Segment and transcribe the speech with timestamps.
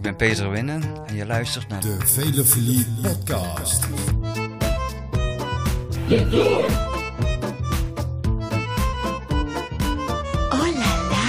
[0.00, 3.88] ik ben Peter Winnen en je luistert naar De Velofilie Podcast.
[10.50, 11.28] Oh là là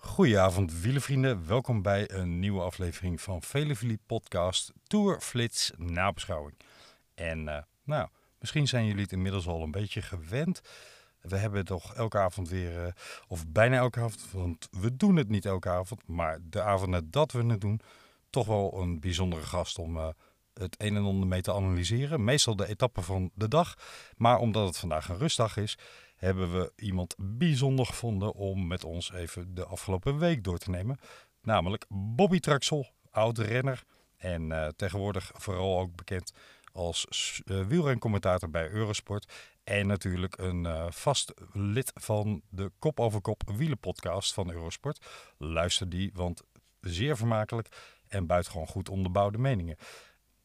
[0.00, 6.56] Goedenavond wielenvrienden, welkom bij een nieuwe aflevering van Velevilie Podcast Tour Flits Nabeschouwing.
[7.14, 8.08] En eh, nou,
[8.42, 10.60] misschien zijn jullie het inmiddels al een beetje gewend.
[11.20, 12.92] We hebben toch elke avond weer, eh,
[13.28, 17.32] of bijna elke avond, want we doen het niet elke avond, maar de avond nadat
[17.32, 17.80] we het doen,
[18.30, 20.08] toch wel een bijzondere gast om eh,
[20.54, 22.24] het een en ander mee te analyseren.
[22.24, 23.74] Meestal de etappe van de dag,
[24.16, 25.78] maar omdat het vandaag een rustdag is,
[26.16, 30.98] hebben we iemand bijzonder gevonden om met ons even de afgelopen week door te nemen.
[31.42, 33.82] Namelijk Bobby Traxel, oud renner
[34.16, 36.32] en eh, tegenwoordig vooral ook bekend
[36.72, 39.32] als uh, wielrencommentator bij Eurosport.
[39.64, 45.06] En natuurlijk een eh, vast lid van de Kop over Kop wielenpodcast van Eurosport.
[45.38, 46.42] Luister die, want
[46.80, 47.68] zeer vermakelijk
[48.08, 49.76] en buitengewoon goed onderbouwde meningen.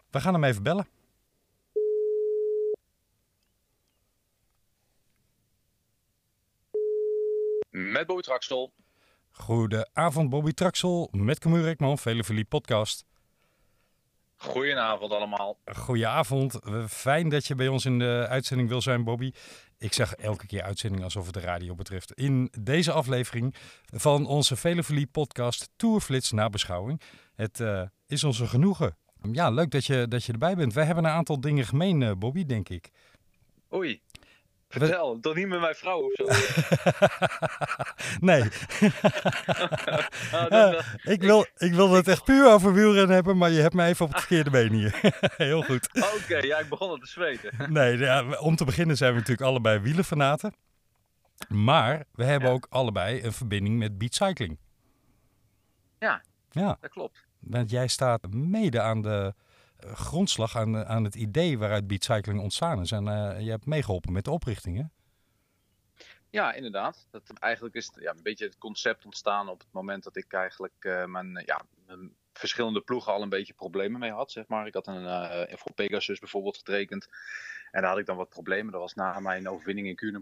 [0.09, 0.87] We gaan hem even bellen.
[7.69, 8.73] Met Bobby Traxel.
[9.31, 13.05] Goedenavond Bobby Traxel met Camille Rekman, Velevilie podcast.
[14.37, 15.57] Goedenavond allemaal.
[15.65, 19.31] Goedenavond, fijn dat je bij ons in de uitzending wil zijn Bobby.
[19.77, 22.11] Ik zeg elke keer uitzending alsof het de radio betreft.
[22.11, 27.01] In deze aflevering van onze Velevilie podcast Tourflits nabeschouwing.
[27.35, 28.97] Het eh, is ons een genoegen.
[29.31, 30.73] Ja, leuk dat je, dat je erbij bent.
[30.73, 32.89] Wij hebben een aantal dingen gemeen eh, Bobby, denk ik.
[33.73, 34.01] Oei.
[34.69, 36.25] Vertel, toch niet met mijn vrouw of zo?
[38.19, 38.41] nee,
[40.31, 43.49] Ah, dat- Ja, dat- ik, wil, ik wilde het echt puur over wielrennen hebben, maar
[43.51, 44.99] je hebt me even op het verkeerde been hier.
[45.37, 45.89] Heel goed.
[46.23, 47.71] Oké, ja, ik begon al te zweten.
[47.73, 50.53] Nee, ja, om te beginnen zijn we natuurlijk allebei wielenfanaten.
[51.47, 52.55] Maar we hebben Ja.
[52.55, 54.57] ook allebei een verbinding met beat cycling.
[55.99, 56.21] Ja.
[56.51, 57.25] Ja, Dat klopt.
[57.39, 59.33] want jij staat mede aan de
[59.93, 62.91] grondslag, aan, aan het idee waaruit beat cycling ontstaan is.
[62.91, 64.83] En eh, je hebt meegeholpen met de oprichting, hè?
[66.29, 67.07] Ja, inderdaad.
[67.11, 70.75] Dat, eigenlijk is ja, een beetje het concept ontstaan op het moment dat ik eigenlijk
[70.79, 74.31] eh, mijn, ja, mijn verschillende ploegen al een beetje problemen mee had.
[74.31, 74.67] Zeg maar.
[74.67, 77.07] Ik had een voor Pegasus bijvoorbeeld getekend.
[77.71, 78.71] En daar had ik dan wat problemen.
[78.71, 80.19] Dat was na mijn overwinning in Kuurne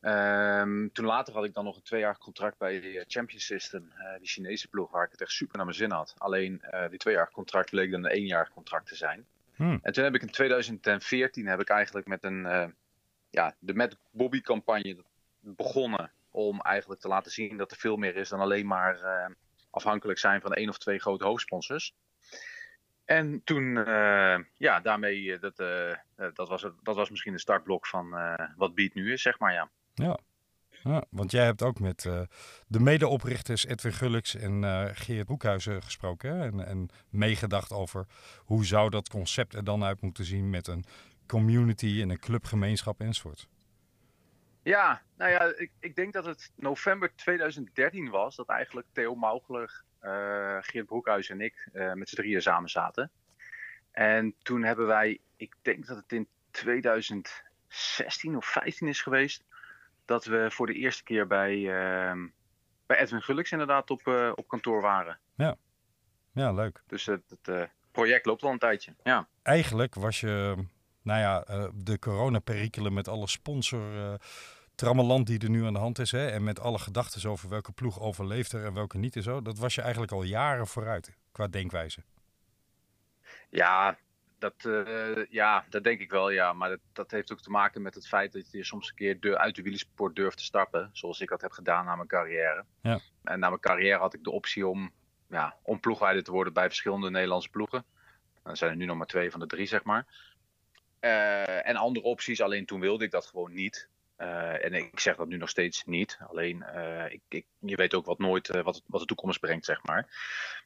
[0.00, 4.18] Ehm, toen later had ik dan nog een tweejarig contract bij de Champion System, eh,
[4.18, 6.14] die Chinese ploeg, waar ik het echt super naar mijn zin had.
[6.18, 9.26] Alleen eh, die tweejarig contract bleek dan een eenjarig contract te zijn.
[9.54, 9.78] Hmm.
[9.82, 12.68] En toen heb ik in 2014 heb ik eigenlijk met een eh,
[13.30, 14.96] ja, de Met Bobby campagne
[15.40, 19.30] begonnen om eigenlijk te laten zien dat er veel meer is dan alleen maar eh,
[19.70, 21.94] afhankelijk zijn van één of twee grote hoofdsponsors.
[23.04, 25.96] En toen, eh, ja, daarmee, eh, dat, eh, eh,
[26.34, 29.38] dat, was, het- dat was misschien de startblok van eh, wat Beat nu is, zeg
[29.38, 29.70] maar, ja.
[29.98, 30.18] Ja.
[30.82, 32.20] ja want jij hebt ook met eh,
[32.66, 36.36] de medeoprichters Edwin Gullix en eh, Geert Boekhuizen gesproken.
[36.36, 36.44] Hè?
[36.44, 38.06] En, en meegedacht over
[38.38, 40.84] hoe zou dat concept er dan uit moeten zien met een
[41.26, 43.48] community en een clubgemeenschap enzovoort.
[44.62, 49.82] Ja, nou ja, ik, ik denk dat het november 2013 was dat eigenlijk Theo Maugler,
[49.98, 53.10] eh, Geert Broekhuis en ik met z'n drieën samen zaten.
[53.90, 59.44] En toen hebben wij, ik denk dat het in 2016 of 15 is geweest,
[60.08, 62.26] dat we voor de eerste keer bij, ehm,
[62.86, 65.18] bij Edwin Gullix inderdaad op, eh, op kantoor waren.
[66.32, 66.82] Ja, leuk.
[66.86, 68.94] Dus het, het eh, project loopt al een tijdje.
[69.02, 69.28] Ja.
[69.42, 70.54] Eigenlijk was je,
[71.02, 74.18] nou ja, eh, de coronaperikelen met alle sponsor...
[74.74, 77.72] trammeland die er nu aan de hand is, hè, en met alle gedachten over welke
[77.72, 81.16] ploeg overleeft er en welke niet en zo, dat was je eigenlijk al jaren vooruit
[81.32, 82.02] qua denkwijze.
[83.50, 83.98] Ja,
[84.38, 86.52] dat, eh, ja, dat denk ik wel, ja.
[86.52, 89.20] Maar dat, dat heeft ook te maken met het feit dat je soms een keer
[89.20, 90.90] de, uit de wielersport durft te stappen.
[90.92, 92.64] Zoals ik dat heb gedaan na mijn carrière.
[92.82, 93.00] Ja.
[93.24, 94.92] En na mijn carrière had ik de optie om,
[95.28, 97.84] ja, om ploegleider te worden bij verschillende Nederlandse ploegen.
[98.42, 100.06] Dan zijn er nu nog maar twee van de drie, zeg maar.
[101.00, 103.88] Eh, en andere opties, alleen toen wilde ik dat gewoon niet.
[104.16, 106.18] Eh, en ik zeg dat nu nog steeds niet.
[106.28, 106.64] Alleen,
[107.08, 110.06] ik, ik, je weet ook wat nooit wat, wat de toekomst brengt, zeg maar.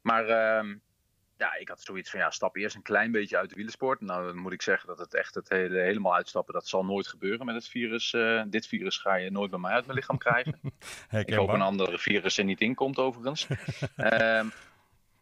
[0.02, 0.74] Maar ehm,
[1.36, 4.00] ja, ik had zoiets van, ja, stap eerst een klein beetje uit de wielersport.
[4.00, 7.06] Nou, dan moet ik zeggen dat het echt het hele, helemaal uitstappen, dat zal nooit
[7.06, 8.12] gebeuren met het virus.
[8.12, 10.60] Eh, dit virus ga je nooit bij mij uit mijn lichaam krijgen.
[11.26, 13.46] Ik hoop een andere virus er niet in komt, overigens.
[13.96, 14.48] Ehm,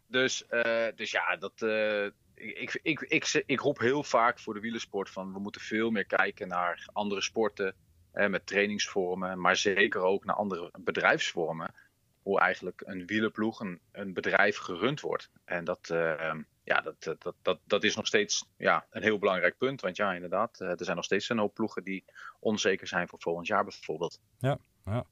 [0.07, 2.05] dus, eh, dus ja, dat, eh,
[2.35, 6.05] ik, ik, ik, ik, roep heel vaak voor de wielersport van we moeten veel meer
[6.05, 7.75] kijken naar andere sporten.
[8.11, 11.73] met trainingsvormen, maar zeker ook naar andere bedrijfsvormen.
[12.21, 15.29] Hoe eigenlijk een wielerploeg, een, een bedrijf gerund wordt.
[15.45, 16.33] En dat, eh,
[16.63, 19.81] ja, dat, dat, dat, dat, is nog steeds ja, een heel belangrijk punt.
[19.81, 22.05] Want ja, inderdaad, eh, er zijn nog steeds een hoop ploegen die
[22.39, 24.19] onzeker zijn voor volgend jaar bijvoorbeeld.
[24.39, 25.05] Ja, ja.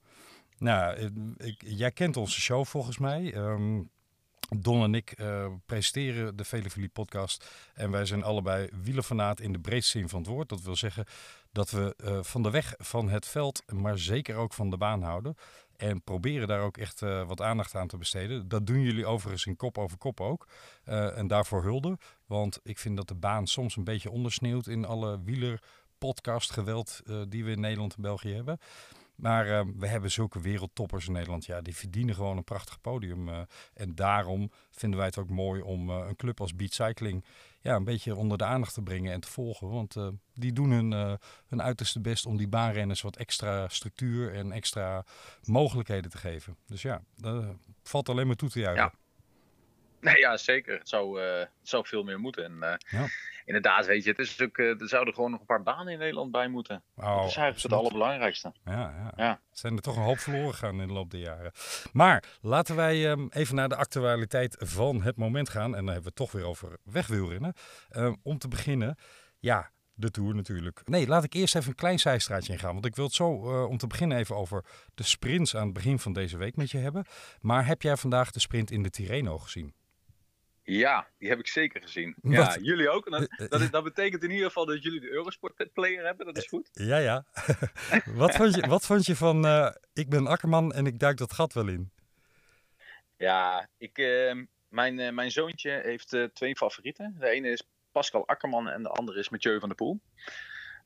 [0.58, 3.34] Nou, eh, ik, jij kent onze show volgens mij.
[3.34, 3.82] Ehm,
[4.58, 7.50] Don en ik uh, presenteren de Velevilie podcast.
[7.74, 10.50] En wij zijn allebei wielerfanaat in de breedste zin van het woord.
[10.50, 11.06] Dat wil zeggen
[11.52, 15.36] dat we van de weg van het veld, maar zeker ook van de baan houden.
[15.80, 18.48] En proberen daar ook echt uh, wat aandacht aan te besteden.
[18.48, 20.48] Dat doen jullie overigens in kop over kop ook.
[20.84, 21.98] en daarvoor hulde.
[22.26, 25.62] Want ik vind dat de baan soms een beetje ondersneeuwt in alle wieler
[25.98, 28.60] podcast geweld die we in Nederland en België hebben.
[29.16, 31.46] Maar we hebben zulke wereldtoppers in Nederland.
[31.46, 33.30] Ja, die verdienen gewoon een prachtig podium.
[33.74, 37.26] En daarom vinden wij het ook mooi om een club als Beat Cycling
[37.62, 39.70] ja, een beetje onder de aandacht te brengen en te volgen.
[39.70, 39.96] Want
[40.34, 41.18] die doen hun,
[41.48, 45.06] hun uiterste best om die baanrenners wat extra structuur en extra
[45.44, 46.56] mogelijkheden te geven.
[46.68, 47.46] Dus ja, dat
[47.84, 48.92] valt alleen maar toe te juichen.
[50.01, 50.78] Nee, ja, zeker.
[50.78, 52.44] Het zou, het zou veel meer moeten.
[52.44, 53.07] En, ja
[53.50, 56.00] inderdaad, weet je, het is ook, uh, er zouden gewoon nog een paar banen in
[56.00, 56.84] Nederland bij moeten.
[56.96, 58.54] Oh, dat is eigenlijk het allerbelangrijkste.
[58.66, 59.13] Ja, ja.
[59.16, 59.40] ja.
[59.51, 61.51] Zijn er toch een hoop verloren gegaan in de loop der jaren.
[61.92, 65.75] Maar laten wij um, even naar de actualiteit van het moment gaan.
[65.75, 67.54] En dan hebben we het toch weer over wegwielrennen.
[67.98, 68.98] Um, om te beginnen,
[69.40, 70.81] ja, de Tour natuurlijk.
[70.86, 72.74] Nee, laat ik eerst even een klein zijstraatje ingaan.
[72.74, 75.74] Want ik wil het zo uh, om te beginnen even over de sprints aan het
[75.74, 77.06] begin van deze week met je hebben.
[77.40, 79.74] Maar heb jij vandaag de sprint in de Tirreno gezien?
[80.69, 82.16] Ja, die heb ik zeker gezien.
[82.21, 83.10] Ja, jullie ook.
[83.10, 86.25] Dat, eh, dat, dat, betekent in ieder geval dat jullie de Eurosport player hebben.
[86.25, 86.69] Dat is goed.
[86.71, 87.25] Ja, ja.
[88.06, 91.33] wat, vond je, wat vond je van uh, ik ben Akkerman en ik duik dat
[91.33, 91.92] gat wel in?
[93.18, 97.16] Ja, ik, uh, mijn, uh, mijn zoontje heeft twee favorieten.
[97.19, 100.00] De ene is Pascal Akkerman en de andere is Mathieu van der Poel.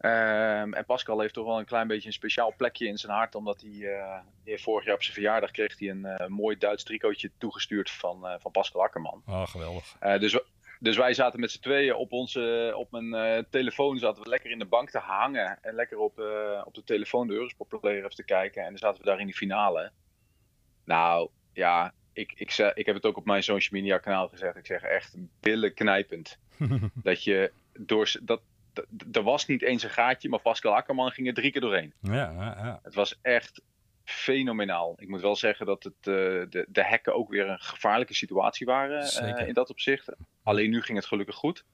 [0.05, 3.35] Um, en Pascal heeft toch wel een klein beetje een speciaal plekje in zijn hart,
[3.35, 7.31] omdat hij, uh, vorig jaar op zijn verjaardag kreeg hij een uh, mooi Duits tricootje
[7.37, 9.23] toegestuurd van, uh, van Pascal Akkerman.
[9.25, 9.97] Oh, geweldig.
[10.19, 10.39] dus,
[10.79, 14.59] dus wij zaten met z'n tweeën op, onze, op mijn telefoon, zaten we lekker in
[14.59, 16.19] de bank te hangen en lekker op,
[16.65, 18.61] op de telefoon de Eurosport Player even te kijken.
[18.63, 19.91] En dan zaten we daar in die finale.
[20.85, 24.57] Nou, ja, ik, ik, ik, ik heb het ook op mijn social media kanaal gezegd.
[24.57, 26.37] Ik zeg echt billen knijpend.
[26.93, 28.41] dat je door dat,
[29.11, 31.93] er was niet eens een gaatje, maar Pascal Akkerman ging er drie keer doorheen.
[32.01, 32.79] Ja, ja, ja.
[32.83, 33.61] Het was echt
[34.03, 34.95] fenomenaal.
[34.97, 36.05] Ik moet wel zeggen dat het, uh,
[36.49, 40.09] de, de hekken ook weer een gevaarlijke situatie waren uh, in dat opzicht.
[40.43, 41.65] Alleen nu ging het gelukkig goed.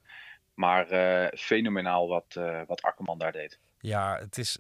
[0.53, 3.59] Maar uh, fenomenaal wat, wat Akkerman daar deed.
[3.79, 4.59] Ja, het is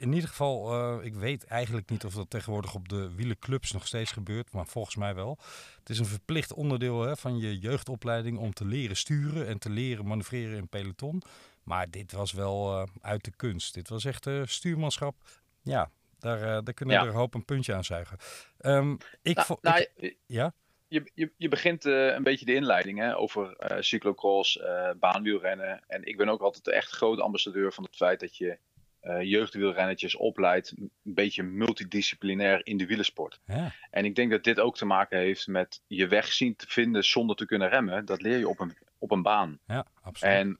[0.00, 3.86] in ieder geval, uh, ik weet eigenlijk niet of dat tegenwoordig op de wielenclubs nog
[3.86, 5.38] steeds gebeurt, maar volgens mij wel.
[5.78, 9.70] Het is een verplicht onderdeel hè, van je jeugdopleiding om te leren sturen en te
[9.70, 11.22] leren manoeuvreren in peloton.
[11.62, 13.74] Maar dit was wel uh, uit de kunst.
[13.74, 15.16] Dit was echt uh, stuurmanschap.
[15.62, 18.18] Ja, daar, daar kunnen we er een hoop een puntje aan zuigen.
[18.60, 19.86] Um, ik nou, nou,
[20.26, 20.52] ja?
[20.88, 24.60] Je, je, je begint een beetje de inleiding hè, over cyclocross,
[24.98, 25.82] baanwielrennen.
[25.86, 28.58] En ik ben ook altijd echt groot ambassadeur van het feit dat je
[29.02, 33.40] uh, jeugdwielrennetjes opleidt, een beetje multidisciplinair in de wielersport.
[33.46, 33.72] Ja.
[33.90, 37.04] En ik denk dat dit ook te maken heeft met je weg zien te vinden
[37.04, 38.04] zonder te kunnen remmen.
[38.04, 39.58] Dat leer je op een, op een baan.
[39.66, 40.34] Ja, absoluut.
[40.34, 40.58] En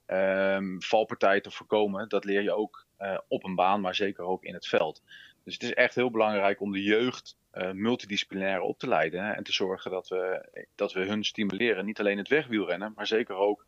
[0.56, 4.44] um, valpartijen te voorkomen, dat leer je ook uh, op een baan, maar zeker ook
[4.44, 5.02] in het veld.
[5.44, 9.24] Dus het is echt heel belangrijk om de jeugd uh, multidisciplinair op te leiden.
[9.24, 11.84] Hè, en te zorgen dat we, dat we hun stimuleren.
[11.84, 13.64] Niet alleen het wegwielrennen, maar zeker ook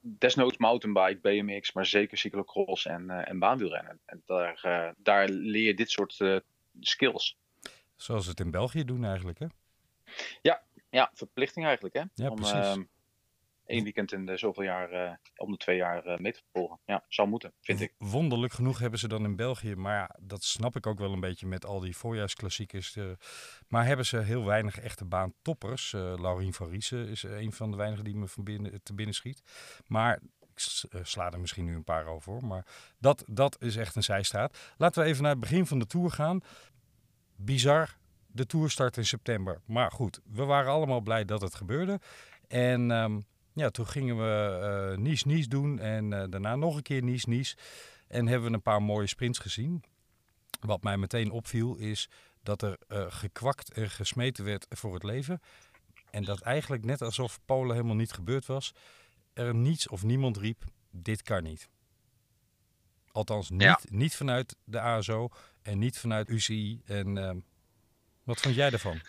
[0.00, 4.00] desnoods mountainbike, BMX, maar zeker cyclocross en, uh, en baanwielrennen.
[4.04, 6.42] En daar, uh, daar leer je dit soort
[6.80, 7.36] skills.
[7.96, 9.46] Zoals we het in België doen eigenlijk, hè?
[10.42, 12.02] Ja, ja verplichting eigenlijk, hè?
[12.14, 12.84] Ja, om, precies.
[13.64, 16.42] Ehm, één weekend in de zoveel jaar, uh, om de twee jaar uh, mee te
[16.52, 16.80] volgen.
[16.84, 17.94] Ja, zou moeten, vind ik.
[17.98, 21.46] Wonderlijk genoeg hebben ze dan in België, maar dat snap ik ook wel een beetje
[21.46, 22.96] met al die voorjaarsklassiekers.
[22.96, 23.12] Uh,
[23.68, 25.92] maar hebben ze heel weinig echte baantoppers.
[25.92, 29.42] Laurien van Riesen is een van de weinigen die me van binnen, te binnen schiet.
[29.86, 32.46] Maar ik sla er misschien nu een paar over.
[32.46, 32.66] Maar
[32.98, 34.74] dat, dat is echt een zijstraat.
[34.76, 36.40] Laten we even naar het begin van de Tour gaan.
[37.36, 39.60] Bizar, de Tour start in september.
[39.66, 42.00] Maar goed, we waren allemaal blij dat het gebeurde.
[42.48, 47.02] En um, ja, toen gingen we uh, Nice-Nice doen en uh, daarna nog een keer
[47.02, 47.56] Nice-Nice.
[48.08, 49.84] En hebben we een paar mooie sprints gezien.
[50.60, 52.08] Wat mij meteen opviel is
[52.42, 55.40] dat er uh, gekwakt en gesmeten werd voor het leven.
[56.10, 58.72] En dat eigenlijk net alsof Polen helemaal niet gebeurd was,
[59.32, 61.68] er niets of niemand riep, dit kan niet.
[63.12, 63.80] Althans, niet, ja.
[63.84, 65.28] niet vanuit de ASO
[65.62, 66.80] en niet vanuit UCI.
[66.84, 67.44] En
[68.24, 69.00] wat vond jij ervan?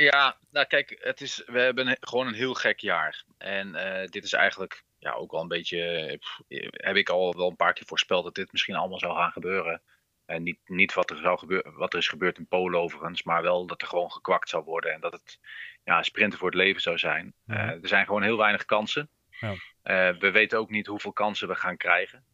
[0.00, 3.24] Ja, nou kijk, het is, we hebben gewoon een heel gek jaar.
[3.38, 6.16] En uh, dit is eigenlijk ja, ook wel een beetje.
[6.20, 6.40] Pff,
[6.70, 9.82] heb ik al wel een paar keer voorspeld dat dit misschien allemaal zou gaan gebeuren.
[10.26, 13.42] En niet, niet wat, er zou gebeuren, wat er is gebeurd in Polen overigens, maar
[13.42, 14.92] wel dat er gewoon gekwakt zou worden.
[14.92, 15.38] En dat het
[15.84, 17.34] ja, sprinten voor het leven zou zijn.
[17.44, 17.58] Mhm.
[17.58, 19.08] Eh, er zijn gewoon heel weinig kansen.
[19.40, 19.54] Ja.
[19.82, 22.24] Eh, we weten ook niet hoeveel kansen we gaan krijgen.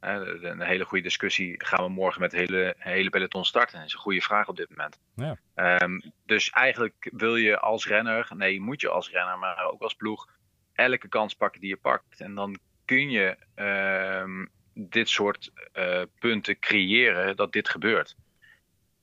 [0.00, 1.64] Een hele goede discussie.
[1.64, 3.78] Gaan we morgen met het hele, hele peloton starten?
[3.78, 4.98] Dat is een goede vraag op dit moment.
[5.14, 5.38] Ja.
[5.54, 9.94] Ehm, dus eigenlijk wil je als renner, nee, moet je als renner, maar ook als
[9.94, 10.28] ploeg,
[10.72, 12.20] elke kans pakken die je pakt.
[12.20, 18.16] En dan kun je ehm, dit soort eh, punten creëren dat dit gebeurt.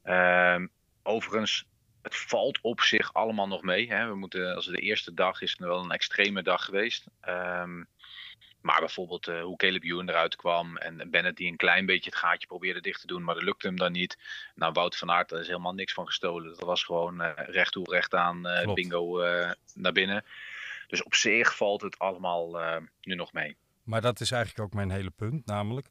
[0.03, 0.67] Ehm,
[1.03, 1.67] overigens,
[2.01, 3.89] het valt op zich allemaal nog mee.
[3.89, 4.07] Hè.
[4.07, 7.07] We moeten, als de eerste dag is, het wel een extreme dag geweest.
[7.21, 7.83] Ehm,
[8.67, 12.19] maar bijvoorbeeld eh, hoe Caleb Ewan eruit kwam en Bennett die een klein beetje het
[12.19, 14.17] gaatje probeerde dicht te doen, maar dat lukte hem dan niet.
[14.55, 16.49] Nou, Wout van Aert, daar is helemaal niks van gestolen.
[16.49, 19.21] Dat was gewoon eh, recht toe, recht aan, eh, bingo
[19.73, 20.25] naar binnen.
[20.87, 22.59] Dus op zich valt het allemaal
[23.01, 23.55] nu nog mee.
[23.83, 25.45] Maar dat is eigenlijk ook mijn hele punt.
[25.45, 25.87] Namelijk,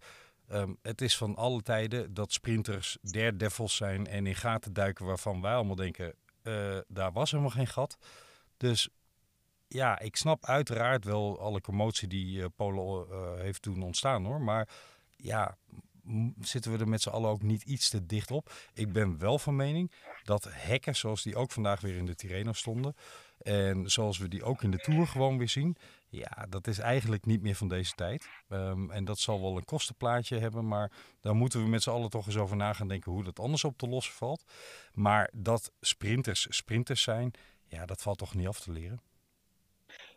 [0.48, 5.40] ehm, het is van alle tijden dat sprinters daredevils zijn en in gaten duiken waarvan
[5.40, 6.14] wij allemaal denken,
[6.88, 7.98] daar was helemaal geen gat.
[8.56, 8.88] Dus
[9.68, 14.40] ja, ik snap uiteraard wel alle commotie die eh Polo eh, heeft toen ontstaan hoor.
[14.40, 14.68] Maar
[15.16, 15.56] ja,
[16.40, 18.52] zitten we er met z'n allen ook niet iets te dicht op.
[18.74, 19.92] Ik ben wel van mening
[20.22, 22.94] dat hekken, zoals die ook vandaag weer in de Tirreno stonden...
[23.38, 25.76] en zoals we die ook in de Tour gewoon weer zien...
[26.08, 28.28] Ja, dat is eigenlijk niet meer van deze tijd.
[28.48, 32.10] Ehm, en dat zal wel een kostenplaatje hebben, maar daar moeten we met z'n allen
[32.10, 34.44] toch eens over na gaan denken hoe dat anders op te lossen valt.
[34.92, 37.30] Maar dat sprinters sprinters zijn,
[37.66, 39.00] ja, dat valt toch niet af te leren.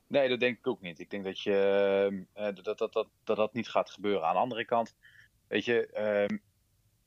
[0.10, 1.00] Nee, dat denk ik ook niet.
[1.00, 4.24] Ik denk dat je, eh, dat, dat, dat, dat, dat dat niet gaat gebeuren.
[4.28, 4.96] Aan de andere kant,
[5.48, 6.38] weet je, ehm,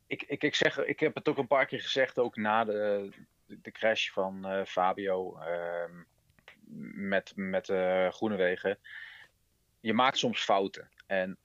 [0.07, 3.11] ik, ik, ik, zeg, ik heb het ook een paar keer gezegd, ook na de,
[3.47, 6.03] de crash van eh, Fabio ehm,
[7.09, 8.79] met, met eh Groenewegen.
[9.81, 10.91] Je maakt soms fouten.
[11.07, 11.39] En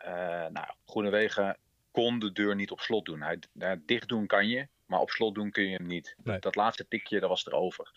[0.51, 1.57] nou, Groenewegen
[1.91, 3.21] kon de deur niet op slot doen.
[3.21, 6.15] Hij, hij- dicht doen kan je, maar op slot doen kun je hem niet.
[6.23, 6.39] Nee.
[6.39, 7.91] Dat laatste tikje, dat was erover.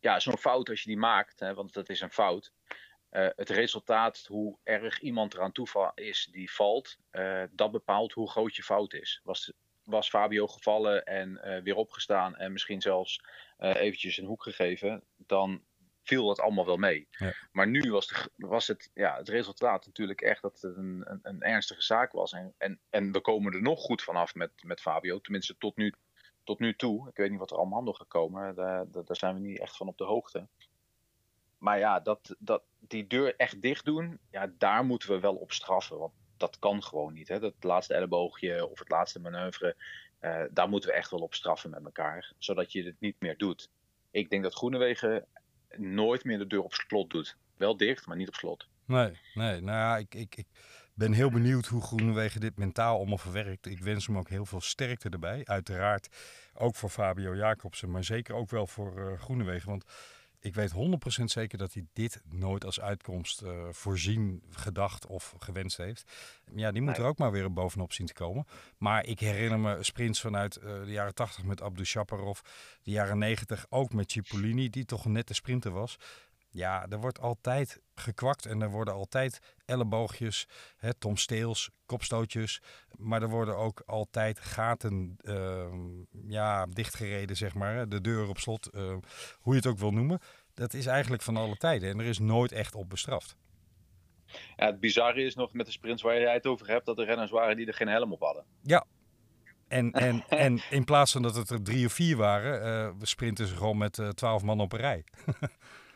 [0.00, 2.52] Ja, zo'n fout als je die maakt, hè, want dat is een fout.
[3.08, 8.30] eh, het resultaat, hoe erg iemand eraan toe is die valt, eh, dat bepaalt hoe
[8.30, 9.20] groot je fout is.
[9.22, 9.52] Was,
[9.82, 13.20] was Fabio gevallen en eh, weer opgestaan en misschien zelfs
[13.58, 15.64] eventjes een hoek gegeven, dan
[16.08, 17.08] viel dat allemaal wel mee.
[17.10, 17.32] Ja.
[17.52, 21.20] Maar nu was, de, was het, ja, het resultaat natuurlijk echt dat het een, een,
[21.22, 22.32] een ernstige zaak was.
[22.32, 25.94] En, en, en we komen er nog goed vanaf met, met Fabio, tenminste tot nu,
[26.48, 27.08] tot nu toe.
[27.08, 29.76] Ik weet niet wat er allemaal nog gekomen, daar, daar daar zijn we niet echt
[29.76, 30.46] van op de hoogte.
[31.58, 35.52] Maar ja, dat, dat, die deur echt dicht doen, ja, daar moeten we wel op
[35.52, 35.98] straffen.
[35.98, 37.28] Want dat kan gewoon niet.
[37.28, 37.38] Hè?
[37.38, 39.76] Dat laatste elleboogje of het laatste manoeuvre,
[40.18, 42.32] eh, daar moeten we echt wel op straffen met elkaar.
[42.38, 43.70] Zodat je het niet meer doet.
[44.10, 45.26] Ik denk dat Groenewegen
[45.76, 47.36] nooit meer de deur op slot doet.
[47.56, 48.68] Wel dicht, maar niet op slot.
[48.84, 49.60] Nee, nee.
[49.60, 50.46] Nou ja, ik, ik, ik
[50.98, 53.66] ben heel benieuwd hoe Groenewegen dit mentaal allemaal verwerkt.
[53.66, 55.42] Ik wens hem ook heel veel sterkte erbij.
[55.44, 56.08] Uiteraard
[56.54, 59.68] ook voor Fabio Jacobsen, maar zeker ook wel voor eh Groenewegen.
[59.68, 59.84] Want
[60.40, 60.72] ik weet
[61.20, 66.12] 100% zeker dat hij dit nooit als uitkomst eh, voorzien, gedacht of gewenst heeft.
[66.54, 67.00] Ja, die moet Nee.
[67.00, 68.46] er ook maar weer bovenop zien te komen.
[68.76, 72.40] Maar ik herinner me sprints vanuit eh, de jaren 80 met Abdou Shaparov,
[72.82, 75.96] de jaren 90 ook met Cipollini, die toch een nette sprinter was.
[76.50, 82.62] Ja, er wordt altijd gekwakt en er worden altijd elleboogjes, hè, Tom Steels, kopstootjes.
[82.96, 87.74] Maar er worden ook altijd gaten ehm, ja, dichtgereden, zeg maar.
[87.74, 88.96] hè, De deur op slot, eh,
[89.40, 90.18] hoe je het ook wil noemen.
[90.54, 93.36] Dat is eigenlijk van alle tijden en er is nooit echt op bestraft.
[94.56, 97.04] Ja, het bizarre is nog met de sprints waar jij het over hebt, dat er
[97.04, 98.44] renners waren die er geen helm op hadden.
[99.68, 103.46] En, en, en in plaats van dat het er drie of vier waren, eh sprinten
[103.46, 105.04] ze gewoon met eh, twaalf man op een rij.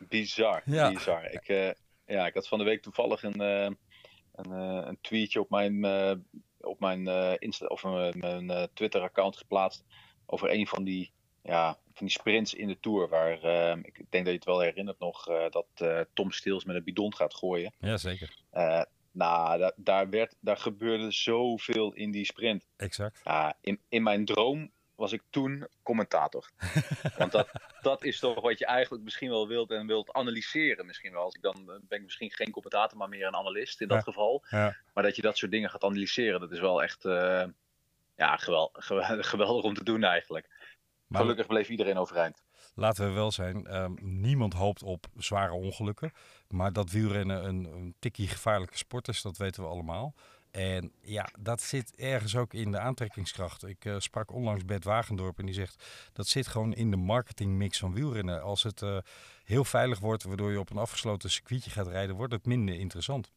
[0.09, 0.92] Bizar, Ja.
[0.92, 1.30] bizar.
[1.30, 1.71] Ik, eh,
[2.06, 3.71] ja, ik had van de week toevallig een, eh,
[4.35, 5.85] een, eh, een tweetje op mijn,
[6.61, 7.06] op mijn,
[7.38, 9.85] Insta of mijn, mijn Twitter-account geplaatst
[10.26, 13.09] over een van die, ja, van die sprints in de Tour.
[13.09, 13.32] Waar
[13.82, 15.66] ik denk dat je het wel herinnert nog dat
[16.14, 17.73] Tom Steels met een bidon gaat gooien.
[17.80, 18.37] Jazeker,
[19.12, 22.66] nou, da- daar, werd, daar gebeurde zoveel in die sprint.
[22.76, 23.21] exact.
[23.25, 24.71] Ja, in, in mijn droom
[25.02, 26.50] was ik toen commentator.
[27.18, 27.49] Want dat,
[27.80, 30.87] dat is toch wat je eigenlijk misschien wel wilt en wilt analyseren.
[30.87, 31.23] Misschien wel.
[31.23, 33.97] Als ik dan eh, ben ik misschien geen commentator, maar meer een analist in dat
[33.97, 34.02] Ja.
[34.02, 34.44] geval.
[34.50, 34.76] Ja.
[34.94, 37.44] Maar dat je dat soort dingen gaat analyseren, dat is wel echt eh,
[38.16, 40.71] ja, gewel, geweldig, geweldig om te doen eigenlijk.
[41.06, 42.42] Maar Gelukkig bleef iedereen overeind.
[42.75, 46.12] laten we wel zijn, ehm, niemand hoopt op zware ongelukken.
[46.49, 50.14] Maar dat wielrennen een, een tikkie gevaarlijke sport is, dat weten we allemaal.
[50.52, 53.66] En ja, dat zit ergens ook in de aantrekkingskracht.
[53.66, 55.85] Ik eh, sprak onlangs Bert Wagendorp en die zegt...
[56.12, 58.42] dat zit gewoon in de marketingmix van wielrennen.
[58.42, 58.99] Als het eh,
[59.44, 62.16] heel veilig wordt, waardoor je op een afgesloten circuitje gaat rijden...
[62.16, 63.30] wordt het minder interessant.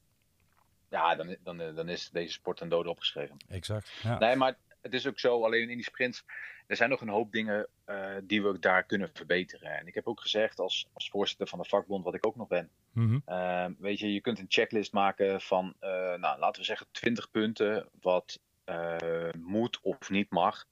[0.89, 3.37] Ja, dan, dan, dan is deze sport een dode opgeschreven.
[3.47, 3.91] Exact.
[4.03, 4.17] Ja.
[4.17, 4.55] Nee, maar
[4.85, 6.23] het is ook zo, alleen in die sprints,
[6.67, 9.77] er zijn nog een hoop dingen eh, die we daar kunnen verbeteren.
[9.77, 12.47] En ik heb ook gezegd als, als voorzitter van de vakbond, wat ik ook nog
[12.47, 13.19] ben, Mhm.
[13.25, 17.31] Ehm, weet je, je kunt een checklist maken van, eh, nou, laten we zeggen, 20
[17.31, 20.65] punten wat eh, moet of niet mag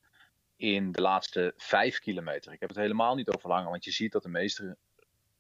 [0.56, 2.54] in de laatste 5 kilometer.
[2.54, 4.78] Ik heb het helemaal niet over langer, want je ziet dat de meeste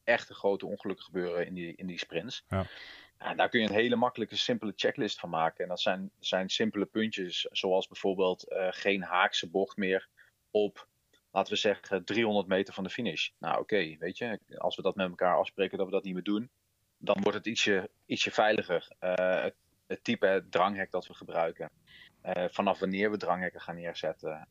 [0.04, 2.44] echte grote ongelukken gebeuren in die, in die sprints.
[2.48, 2.66] Ja.
[3.24, 5.64] En daar kun je een hele makkelijke, simpele checklist van maken.
[5.64, 10.08] En dat zijn, zijn simpele puntjes, zoals bijvoorbeeld eh, geen haakse bocht meer
[10.52, 10.88] op,
[11.32, 13.30] laten we zeggen, 300 meter van de finish.
[13.40, 16.24] Nou, oké, weet je, als we dat met elkaar afspreken dat we dat niet meer
[16.24, 16.50] doen,
[16.98, 18.88] dan wordt het ietsje, ietsje veiliger.
[19.00, 19.56] Eh, het,
[19.88, 21.70] het type dranghek dat we gebruiken.
[22.22, 24.48] Eh, vanaf wanneer we dranghekken gaan neerzetten.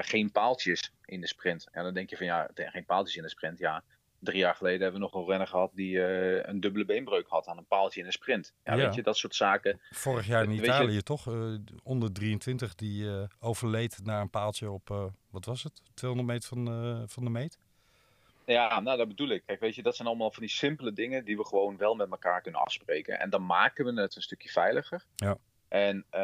[0.00, 1.68] Geen paaltjes in de sprint.
[1.70, 3.58] En dan denk je van ja, geen paaltjes in de sprint.
[3.58, 3.84] Ja,
[4.22, 7.46] drie jaar geleden hebben we nog een renner gehad die eh, een dubbele beenbreuk had
[7.46, 8.52] aan een paaltje in de sprint.
[8.64, 8.84] Ja, Ja.
[8.84, 9.80] weet je, dat soort zaken.
[9.90, 11.26] Vorig jaar in Weet je- Italië toch?
[11.26, 15.82] Eh, onder 23 die eh, overleed naar een paaltje op, eh, wat was het?
[15.94, 17.58] 200 meter van, eh, van de meet?
[18.44, 19.42] Ja, nou dat bedoel ik.
[19.46, 22.10] Kijk, weet je, dat zijn allemaal van die simpele dingen die we gewoon wel met
[22.10, 23.20] elkaar kunnen afspreken.
[23.20, 25.04] En dan maken we het een stukje veiliger.
[25.16, 25.36] Ja.
[25.68, 26.20] En eh,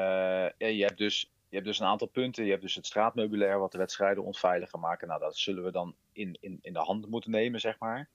[0.58, 2.44] ja, je, hebt dus, je hebt dus een aantal punten.
[2.44, 5.08] Je hebt dus het straatmeubilair wat de wedstrijden onveiliger maken.
[5.08, 8.08] Nou, dat zullen we dan in, in, in de hand moeten nemen, zeg maar.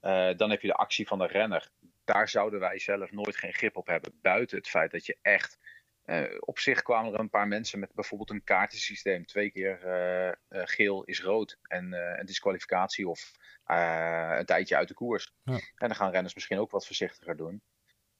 [0.00, 1.70] Eh, dan heb je de actie van de renner.
[2.04, 4.18] Daar zouden wij zelf nooit geen grip op hebben.
[4.22, 5.58] Buiten het feit dat je echt.
[6.04, 9.26] eh, op zich kwamen er een paar mensen met bijvoorbeeld een kaartensysteem.
[9.26, 11.58] Twee keer eh, geel is rood.
[11.62, 13.32] En een disqualificatie of
[13.64, 15.32] een tijdje uit de koers.
[15.44, 15.52] Ja.
[15.54, 17.62] En dan gaan renners misschien ook wat voorzichtiger doen.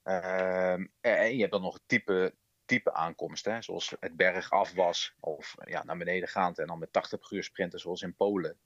[0.02, 2.34] Ehm, en, je hebt dan nog type,
[2.68, 7.18] type aankomst, hè, zoals het bergafwas of ja, naar beneden gaand en dan met 80
[7.18, 8.56] per uur sprinten, zoals in Polen.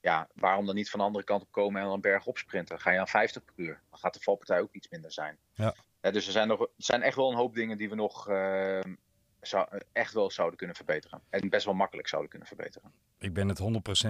[0.00, 2.38] Ja, waarom dan niet van de andere kant op komen en dan een berg op
[2.38, 2.80] sprinten?
[2.80, 3.80] Ga je aan 50 per uur?
[3.90, 5.38] Dan gaat de valpartij ook iets minder zijn.
[5.52, 5.74] Ja.
[6.00, 8.94] Dus er zijn, nog, er zijn echt wel een hoop dingen die we nog ehm,
[9.40, 11.22] zou, echt wel zouden kunnen verbeteren.
[11.30, 12.92] En best wel makkelijk zouden kunnen verbeteren.
[13.18, 13.60] Ik ben het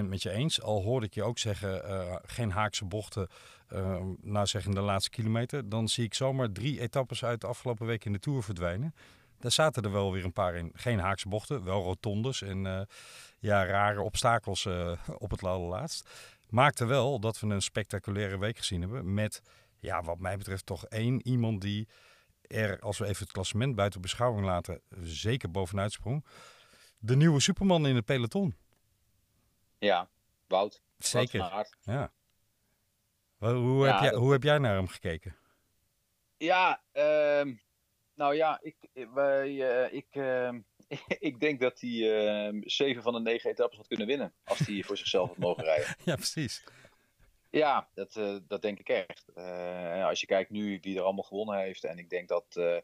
[0.01, 0.63] 100% met je eens.
[0.63, 3.29] Al hoorde ik je ook zeggen, eh, geen haakse bochten
[3.69, 5.69] eh na zeg in de laatste kilometer.
[5.69, 8.95] Dan zie ik zomaar drie etappes uit de afgelopen week in de Tour verdwijnen.
[9.45, 10.71] Daar zaten er wel weer een paar in.
[10.75, 12.81] Geen haakse bochten, wel rotondes en eh,
[13.39, 16.11] ja, rare obstakels eh, op het laatst.
[16.49, 19.15] Maakte wel dat we een spectaculaire week gezien hebben.
[19.15, 19.43] Met,
[19.79, 21.89] ja, wat mij betreft toch één iemand die
[22.47, 26.25] er, als we even het klassement buiten beschouwing laten, zeker bovenuit sprong.
[26.99, 28.57] De nieuwe superman in het peloton.
[29.79, 30.09] Ja,
[30.47, 30.83] Wout.
[30.99, 31.67] Zeker.
[31.83, 32.13] Ja.
[33.39, 35.37] Hoe, Ja, heb jij, dat- hoe heb jij naar hem gekeken?
[36.37, 37.55] Ja, ehm,
[38.15, 38.77] nou ja, ik,
[39.15, 40.61] wij, eh, ik, ehm,
[41.29, 44.35] ik denk dat hij ehm, zeven van de negen etappes had kunnen winnen.
[44.45, 45.97] Als hij voor zichzelf had mogen rijden.
[46.05, 46.65] Ja, precies.
[47.51, 49.29] Ja, dat, eh, dat denk ik echt.
[49.35, 51.85] Eh, als je kijkt nu wie er allemaal gewonnen heeft.
[51.85, 52.77] En ik denk dat eh,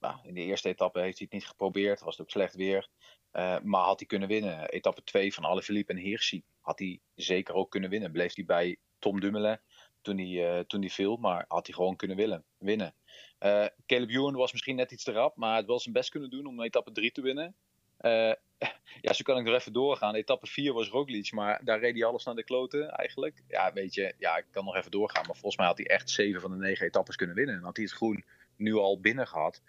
[0.00, 2.00] nou, in de eerste etappe heeft hij het niet geprobeerd.
[2.00, 2.88] Was het ook slecht weer.
[3.30, 4.68] Eh, maar had hij kunnen winnen.
[4.68, 8.12] Etappe 2 van Alaphilippe en Hirschi had hij zeker ook kunnen winnen.
[8.12, 9.60] Bleef hij bij Tom Dumoulin
[10.02, 11.16] toen hij, eh, toen hij viel.
[11.16, 12.94] Maar had hij gewoon kunnen willen, winnen.
[13.38, 15.36] Eh, Caleb was misschien net iets te rap.
[15.36, 17.54] Maar het wel zijn best kunnen doen om etappe 3 te winnen.
[17.96, 18.32] Eh,
[19.00, 20.14] ja, zo kan ik nog even doorgaan.
[20.14, 23.42] Etappe 4 was Roglic, maar daar reed hij alles naar de kloten eigenlijk.
[23.48, 25.26] Ja, weet je, ja, ik kan nog even doorgaan.
[25.26, 27.54] Maar volgens mij had hij echt 7 van de 9 etappes kunnen winnen.
[27.54, 28.24] En had hij het groen
[28.56, 29.62] nu al binnen gehad.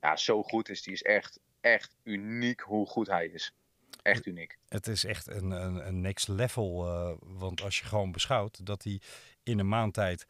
[0.00, 0.94] Ja, zo goed is hij.
[0.94, 3.54] is echt, echt uniek hoe goed hij is.
[4.02, 4.58] Echt uniek.
[4.68, 6.86] Het is echt een, een, een next level.
[6.86, 9.00] eh, want als je gewoon beschouwt dat hij
[9.42, 10.26] in een maand tijd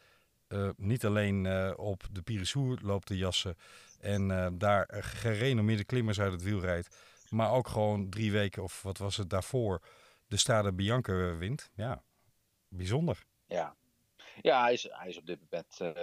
[0.52, 3.56] eh, niet alleen eh, op de Piresour loopt te jassen
[4.00, 6.96] en eh, daar gerenommeerde klimmers uit het wiel rijdt,
[7.30, 9.82] maar ook gewoon drie weken of wat was het daarvoor
[10.26, 11.70] de Strade Bianca wint.
[11.74, 12.02] Ja,
[12.68, 13.24] bijzonder.
[13.46, 13.76] Ja,
[14.42, 15.96] ja hij, is, hij is op dit moment,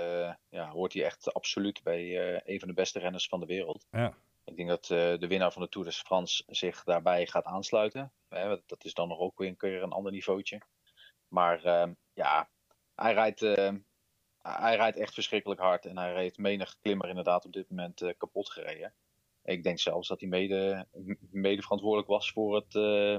[0.50, 3.86] ja, hoort hij echt absoluut bij een van de beste renners van de wereld.
[3.92, 4.14] Ja.
[4.44, 8.12] Ik denk dat de winnaar van de Tour de France zich daarbij gaat aansluiten.
[8.66, 10.62] Dat is dan nog ook weer een keer een ander niveautje.
[11.28, 11.62] Maar
[12.14, 12.50] ja,
[12.96, 13.42] hij rijdt,
[14.41, 15.86] hij rijdt echt verschrikkelijk hard.
[15.86, 18.93] En hij heeft menig klimmer inderdaad op dit moment eh, kapot gereden.
[19.43, 20.86] Ik denk zelfs dat hij mede,
[21.32, 23.17] mede verantwoordelijk was voor het, eh,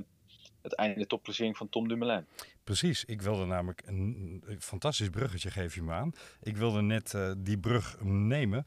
[0.63, 2.27] het einde topplacering van Tom Dumoulin.
[2.65, 6.13] Precies, ik wilde namelijk een, fantastisch bruggetje geef je aan.
[6.43, 8.65] Ik wilde net eh, die brug nemen.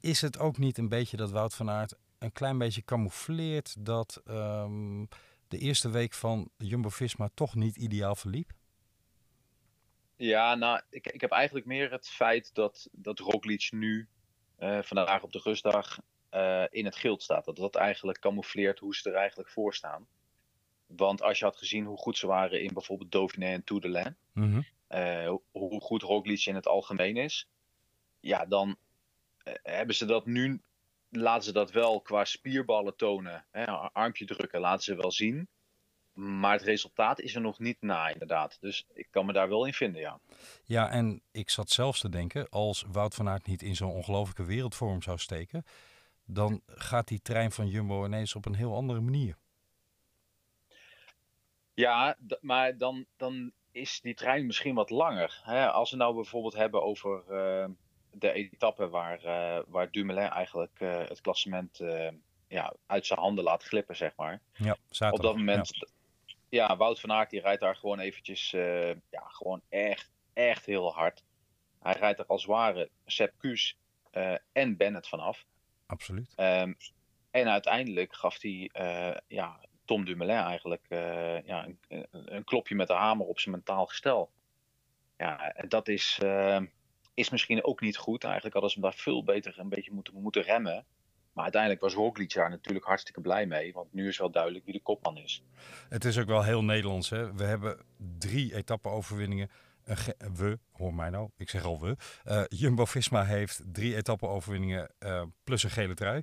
[0.00, 4.20] Is het ook niet een beetje dat Wout van Aert een klein beetje camoufleert dat
[4.24, 5.04] ehm,
[5.48, 8.52] de eerste week van Jumbo-Visma toch niet ideaal verliep?
[10.24, 14.08] Ja, nou, ik, ik heb eigenlijk meer het feit dat, dat Roglic nu
[14.56, 15.98] eh, vandaag op de rustdag
[16.30, 17.44] eh, in het gild staat.
[17.44, 20.06] Dat dat eigenlijk camoufleert hoe ze er eigenlijk voor staan.
[20.86, 23.88] Want als je had gezien hoe goed ze waren in bijvoorbeeld Dauphiné en Tour de
[23.88, 24.14] Lens,
[24.86, 27.48] eh, hoe- hoe goed Roglic in het algemeen is,
[28.20, 28.76] ja, dan
[29.62, 30.60] hebben ze dat nu
[31.10, 33.46] laten ze dat wel qua spierballen tonen.
[33.50, 35.48] Hè, armpje drukken laten ze wel zien.
[36.14, 38.58] Maar het resultaat is er nog niet na, inderdaad.
[38.60, 40.18] Dus ik kan me daar wel in vinden, ja.
[40.64, 44.44] Ja, en ik zat zelfs te denken, als Wout van Aert niet in zo'n ongelofelijke
[44.44, 45.64] wereldvorm zou steken,
[46.24, 49.36] dan gaat die trein van Jumbo ineens op een heel andere manier.
[51.74, 55.40] Ja, maar dan, dan is die trein misschien wat langer.
[55.42, 55.70] Hè?
[55.70, 57.66] Als we nou bijvoorbeeld hebben over uh,
[58.10, 61.80] de etappe waar, uh, waar Dumoulin eigenlijk uh, het klassement
[62.48, 64.40] ja, uit zijn handen laat glippen, zeg maar.
[64.52, 65.86] Ja, zaterdag, Op dat moment, ja.
[66.54, 68.50] Ja, Wout van Aert die rijdt daar gewoon eventjes,
[69.10, 71.24] ja, gewoon echt, echt heel hard.
[71.80, 73.78] Hij rijdt er als ware Sepp Kuss
[74.52, 75.46] en Bennett vanaf.
[75.86, 76.32] Absoluut.
[76.36, 76.76] Um,
[77.30, 78.70] en uiteindelijk gaf hij
[79.26, 80.86] ja, Tom Dumoulin eigenlijk
[81.46, 84.30] ja, een, een, klopje met de hamer op zijn mentaal gestel.
[85.16, 86.60] Ja, en dat is, uh,
[87.14, 88.24] is misschien ook niet goed.
[88.24, 90.86] Eigenlijk hadden ze hem daar veel beter een beetje moeten, moeten remmen.
[91.34, 93.72] Maar uiteindelijk was Roglic daar natuurlijk hartstikke blij mee.
[93.72, 95.42] Want nu is wel duidelijk wie de kopman is.
[95.88, 97.10] Het is ook wel heel Nederlands.
[97.10, 97.34] Hè?
[97.34, 97.78] We hebben
[98.18, 99.50] drie etappe-overwinningen.
[100.34, 101.96] We, hoor mij nou, ik zeg al we.
[102.24, 104.90] Uh, Jumbo-Visma heeft drie etappe-overwinningen
[105.44, 106.22] plus een gele trui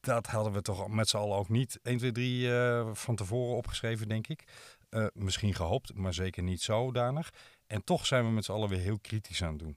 [0.00, 3.56] dat hadden we toch met z'n allen ook niet 1, 2, 3 uh, van tevoren
[3.56, 4.44] opgeschreven, denk ik.
[4.90, 7.30] Uh, misschien gehoopt, maar zeker niet zodanig.
[7.66, 9.76] En toch zijn we met z'n allen weer heel kritisch aan het doen.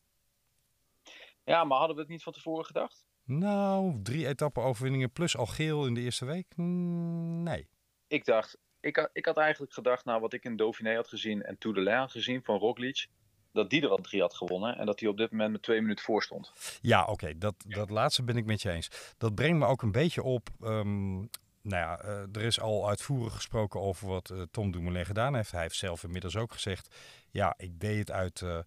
[1.43, 3.05] Ja, maar hadden we het niet van tevoren gedacht?
[3.25, 6.45] Nou, drie etappen overwinningen plus al geel in de eerste week?
[6.55, 7.67] Mm, nee.
[8.07, 11.43] Ik dacht, ik had, ik had eigenlijk gedacht, nou wat ik in Dauphiné had gezien
[11.43, 13.07] en Tour de had gezien van Roglic,
[13.51, 15.81] dat die er al drie had gewonnen en dat hij op dit moment met twee
[15.81, 16.51] minuten voor stond.
[16.81, 19.13] Ja, oké, dat, dat laatste ben ik met je eens.
[19.17, 20.49] Dat brengt me ook een beetje op.
[20.61, 21.29] Um,
[21.61, 25.51] nou ja, uh, er is al uitvoerig gesproken over wat uh, Tom Dumoulin gedaan heeft.
[25.51, 26.95] Hij heeft zelf inmiddels ook gezegd:
[27.29, 28.41] ja, ik deed het uit.
[28.41, 28.59] Uh,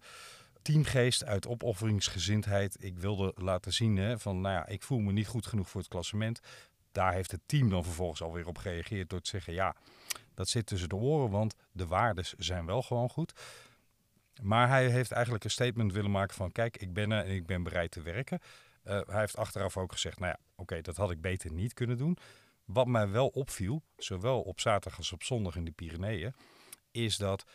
[0.69, 2.83] teamgeest, uit opofferingsgezindheid.
[2.83, 5.81] Ik wilde laten zien hè, van, nou ja, ik voel me niet goed genoeg voor
[5.81, 6.39] het klassement.
[6.91, 9.75] Daar heeft het team dan vervolgens alweer op gereageerd door te zeggen, ja,
[10.33, 13.33] dat zit tussen de oren, want de waardes zijn wel gewoon goed.
[14.41, 16.51] Maar hij heeft eigenlijk een statement willen maken van...
[16.51, 18.39] kijk, ik ben er en ik ben bereid te werken.
[18.83, 20.19] Uh, hij heeft achteraf ook gezegd...
[20.19, 22.17] nou ja, oké, dat had ik beter niet kunnen doen.
[22.65, 26.33] Wat mij wel opviel, zowel op zaterdag als op zondag in de Pyreneeën...
[26.91, 27.45] is dat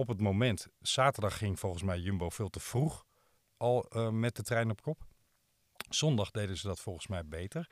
[0.00, 0.68] op het moment...
[0.80, 3.04] zaterdag ging volgens mij Jumbo veel te vroeg
[3.56, 5.06] al uh, met de trein op kop.
[5.88, 7.70] Zondag deden ze dat volgens mij beter.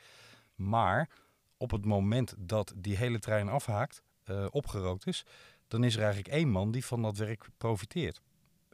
[0.55, 1.11] Maar
[1.57, 5.25] op het moment dat die hele trein afhaakt, uh, opgerookt is
[5.69, 8.23] dan is er eigenlijk één man die van dat werk profiteert.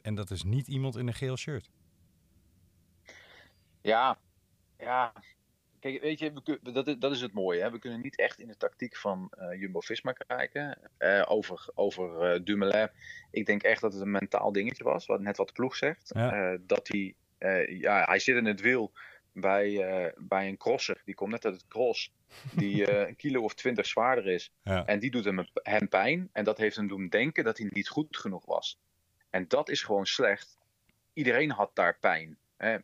[0.01, 1.69] En dat is niet iemand in een geel shirt.
[3.81, 4.17] Ja,
[4.77, 5.13] ja.
[5.85, 7.61] Kijk, weet je, we, dat, is, dat is het mooie.
[7.61, 7.71] Hè?
[7.71, 10.77] We kunnen niet echt in de tactiek van uh, Jumbo-Visma kijken.
[10.99, 12.89] Uh, over over uh, Dumoulin.
[13.31, 15.05] Ik denk echt dat het een mentaal dingetje was.
[15.05, 16.11] Wat, net wat de ploeg zegt.
[16.13, 16.57] Ja.
[16.61, 17.15] dat hij,
[17.67, 18.91] ja, hij zit in het wiel
[19.33, 21.01] bij, uh, bij een crosser.
[21.05, 22.13] Die komt net uit het cross.
[22.55, 24.51] Die uh, een kilo of twintig zwaarder is.
[24.63, 24.85] Ja.
[24.85, 26.29] En die doet hem, hem pijn.
[26.31, 28.79] En dat heeft hem doen denken dat hij niet goed genoeg was.
[29.29, 30.57] En dat is gewoon slecht.
[31.13, 32.37] Iedereen had daar pijn.
[32.57, 32.77] Hè?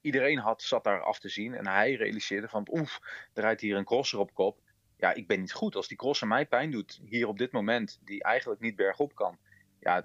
[0.00, 1.54] Iedereen had, zat daar af te zien.
[1.54, 3.00] En hij realiseerde van, oef,
[3.34, 4.60] er rijdt hier een crosser op kop.
[4.96, 5.76] Ja, ik ben niet goed.
[5.76, 9.38] Als die crosser mij pijn doet, hier op dit moment, die eigenlijk niet bergop kan.
[9.80, 10.04] Ja,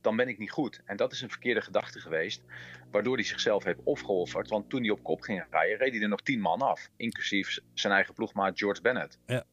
[0.00, 0.80] dan ben ik niet goed.
[0.84, 2.42] En dat is een verkeerde gedachte geweest,
[2.90, 4.48] waardoor hij zichzelf heeft opgeofferd.
[4.48, 7.58] Want toen hij op kop ging rijden, reed hij er nog tien man af, inclusief
[7.74, 9.18] zijn eigen ploegmaat George Bennett.
[9.26, 9.44] Ja.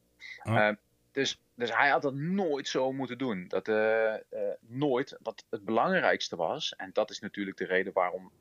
[0.43, 0.53] Oh.
[0.53, 0.69] Uh,
[1.11, 3.47] dus, dus hij had dat nooit zo moeten doen.
[3.47, 3.75] Dat uh,
[4.31, 5.17] uh, nooit.
[5.21, 8.31] Wat het belangrijkste was, en dat is natuurlijk de reden waarom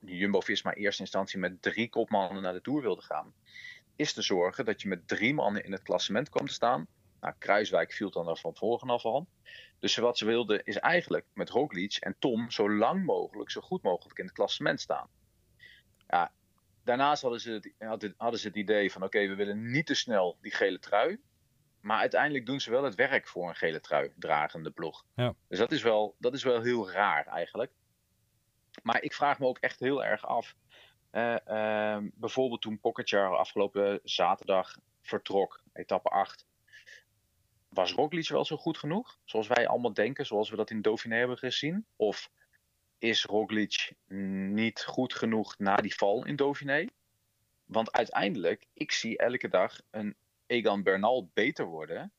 [0.00, 3.34] Jumbo-Visma in eerste instantie met drie kopmannen naar de Tour wilde gaan,
[3.96, 6.86] is te zorgen dat je met drie mannen in het klassement kwam te staan.
[7.20, 9.28] Nou, Kruiswijk viel dan er van voren af al.
[9.78, 13.82] Dus wat ze wilden is eigenlijk met Roglic en Tom zo lang mogelijk, zo goed
[13.82, 15.08] mogelijk in het klassement staan.
[16.08, 16.32] Ja,
[16.84, 20.38] daarnaast hadden ze het, hadden ze het idee van oké, we willen niet te snel
[20.40, 21.20] die gele trui.
[21.80, 25.04] Maar uiteindelijk doen ze wel het werk voor een gele trui dragende ploeg.
[25.14, 25.34] Ja.
[25.48, 27.72] Dus dat is, wel, dat is wel heel raar eigenlijk.
[28.82, 30.54] Maar ik vraag me ook echt heel erg af.
[31.12, 36.46] Uh, uh, bijvoorbeeld toen Pogacar afgelopen zaterdag vertrok, etappe 8
[37.70, 39.18] was Roglic wel zo goed genoeg?
[39.24, 41.86] Zoals wij allemaal denken, zoals we dat in Dauphiné hebben gezien?
[41.96, 42.30] Of
[42.98, 46.86] is Roglic niet goed genoeg na die val in Dauphiné?
[47.64, 50.16] Want uiteindelijk, ik zie elke dag een
[50.46, 52.12] Egan Bernal beter worden.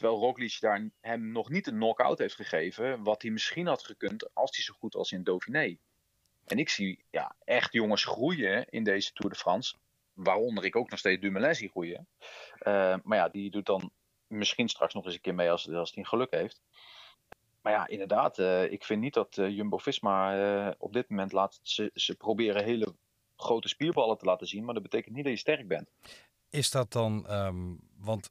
[0.00, 4.34] Terwijl Roglic daar hem nog niet een knock-out heeft gegeven, wat hij misschien had gekund
[4.34, 5.76] als hij zo goed was in Dauphiné.
[6.46, 9.76] En ik zie ja, echt jongens groeien in deze Tour de France.
[10.12, 12.06] Waaronder ik ook nog steeds Dumoulin zie groeien.
[12.58, 13.90] Uh, maar ja, die doet dan
[14.26, 16.60] misschien straks nog eens een keer mee als, als hij een geluk heeft.
[17.62, 21.60] Maar ja, inderdaad, uh, ik vind niet dat uh, Jumbo-Visma op dit moment laat...
[21.62, 22.94] Ze, ze proberen hele
[23.36, 25.90] grote spierballen te laten zien, maar dat betekent niet dat je sterk bent.
[26.50, 28.30] Is dat dan, ehm, want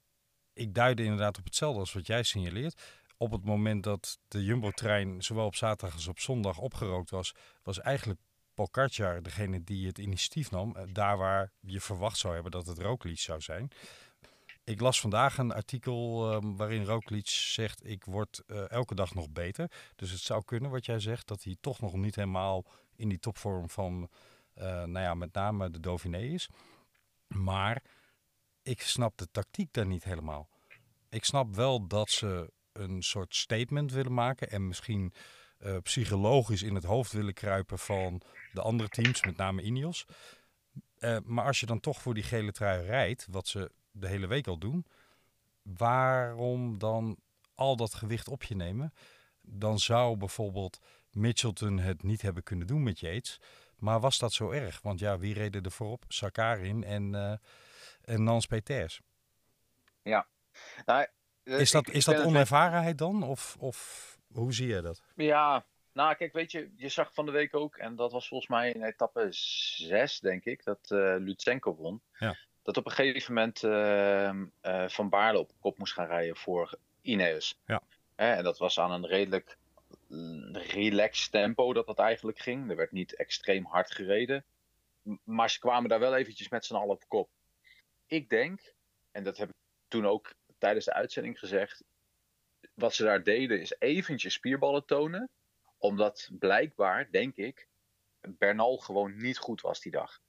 [0.60, 2.82] ik duidde inderdaad op hetzelfde als wat jij signaleert.
[3.18, 7.80] Op het moment dat de Jumbo-trein zowel op zaterdag als op zondag opgerookt was, was
[7.80, 8.20] eigenlijk
[8.54, 10.76] Pogacar degene die het initiatief nam.
[10.76, 13.72] eh, Daar waar je verwacht zou hebben dat het Roglic zou zijn.
[14.64, 19.30] Ik las vandaag een artikel ehm, waarin Roglic zegt: Ik word eh, elke dag nog
[19.30, 19.72] beter.
[19.96, 23.20] Dus het zou kunnen, wat jij zegt, dat hij toch nog niet helemaal in die
[23.20, 24.10] topvorm van,
[24.54, 26.50] eh, nou ja, met name de Dauphiné is.
[27.28, 27.82] Maar
[28.70, 30.50] ik snap de tactiek daar niet helemaal.
[31.10, 35.14] Ik snap wel dat ze een soort statement willen maken en misschien
[35.58, 40.06] eh, psychologisch in het hoofd willen kruipen van de andere teams, met name Ineos.
[40.98, 44.28] Eh, maar als je dan toch voor die gele trui rijdt, wat ze de hele
[44.28, 44.86] week al doen,
[45.62, 47.18] waarom dan
[47.56, 48.94] al dat gewicht op je nemen?
[49.42, 50.80] Dan zou bijvoorbeeld
[51.12, 53.40] Mitchelton het niet hebben kunnen doen met Yates.
[53.76, 54.82] Maar was dat zo erg?
[54.82, 56.06] Want ja, wie reden er voorop?
[56.08, 57.34] Sakarin en, eh
[58.06, 59.02] en Nans Peters.
[60.86, 61.08] Nou,
[61.44, 63.24] eh, Is dat, ik- is ik dat onervarenheid dan?
[63.24, 65.02] Of, of hoe zie je dat?
[65.16, 68.50] Ja, nou kijk, weet je, je zag van de week ook, en dat was volgens
[68.50, 72.02] mij in etappe 6, denk ik, dat eh Lutsenko won.
[72.20, 72.36] Ja.
[72.64, 77.60] Dat op een gegeven moment eh, Van Baarle op kop moest gaan rijden voor Ineos.
[77.66, 77.82] Ja.
[78.16, 79.58] En dat was aan een redelijk
[80.08, 82.70] mm, relaxed tempo dat dat eigenlijk ging.
[82.70, 84.44] Er werd niet extreem hard gereden.
[85.24, 87.30] Maar ze kwamen daar wel eventjes met z'n allen op kop.
[88.10, 88.74] Ik denk,
[89.12, 89.56] en dat heb ik
[89.88, 91.84] toen ook tijdens de uitzending gezegd,
[92.74, 95.30] wat ze daar deden is eventjes spierballen tonen.
[95.78, 97.68] Omdat blijkbaar, denk ik,
[98.28, 100.20] Bernal gewoon niet goed was die dag.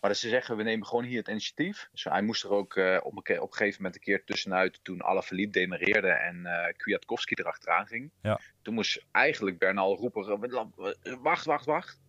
[0.00, 1.88] Maar dat ze zeggen, we nemen gewoon hier het initiatief.
[1.92, 4.84] Dus hij moest er ook eh, op, een, op een gegeven moment een keer tussenuit
[4.84, 8.12] toen Alaphilippe demereerde en eh Kwiatkowski erachteraan ging.
[8.22, 8.40] Ja.
[8.62, 12.00] Toen moest eigenlijk Bernal roepen, wacht, wacht, wacht.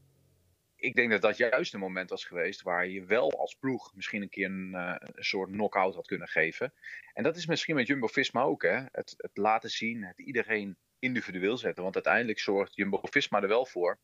[0.84, 4.22] Ik denk dat dat juist een moment was geweest waar je wel als ploeg misschien
[4.22, 6.74] een keer een, eh, een soort knock-out had kunnen geven.
[7.14, 8.84] En dat is misschien met Jumbo-Visma ook, hè.
[8.92, 11.84] Het, het laten zien, het iedereen individueel zetten.
[11.84, 14.00] Want uiteindelijk zorgt Jumbo-Visma er wel voor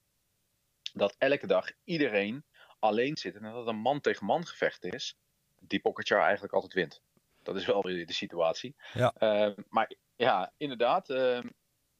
[0.94, 2.44] dat elke dag iedereen
[2.80, 5.18] alleen zit en dat het een man tegen man gevecht is,
[5.60, 7.02] die Pogacar eigenlijk altijd wint.
[7.44, 8.76] Dat is wel weer de situatie.
[8.94, 9.14] Ja.
[9.18, 11.40] Eh, maar ja, inderdaad, eh,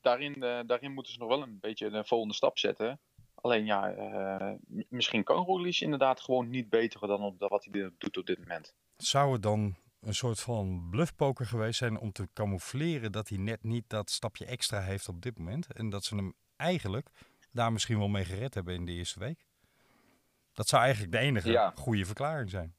[0.02, 3.00] daarin, eh, daarin moeten ze nog wel een beetje een volgende stap zetten.
[3.42, 4.54] Alleen ja, eh,
[4.90, 8.74] misschien kan Roglic inderdaad gewoon niet beter dan op wat hij doet op dit moment.
[8.98, 13.64] Zou het dan een soort van bluffpoker geweest zijn om te camoufleren dat hij net
[13.64, 15.74] niet dat stapje extra heeft op dit moment?
[15.74, 17.10] En dat ze hem eigenlijk
[17.52, 19.46] daar misschien wel mee gered hebben in de eerste week?
[20.54, 21.72] Dat zou eigenlijk de enige Ja.
[21.76, 22.76] goede verklaring zijn.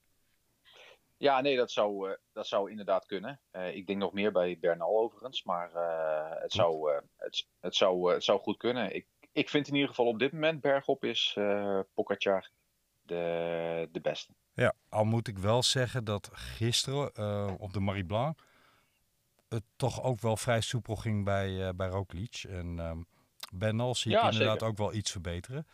[1.17, 3.41] Ja, nee, dat zou, eh, dat zou inderdaad kunnen.
[3.51, 5.71] Eh, ik denk nog meer bij Bernal overigens, maar
[6.41, 8.95] het, zou, het, het, zou, het zou goed kunnen.
[8.95, 11.37] Ik, ik vind in ieder geval op dit moment bergop is
[11.95, 12.51] Pogacar
[13.03, 14.33] de, de beste.
[14.53, 18.39] Ja, al moet ik wel zeggen dat gisteren eh, op de Marie Blanc
[19.49, 22.45] het toch ook wel vrij soepel ging bij, eh bij Roglic.
[22.49, 23.03] En ehm
[23.53, 24.67] Bernal zie ik Ja, inderdaad zeker.
[24.69, 25.67] ook wel iets verbeteren.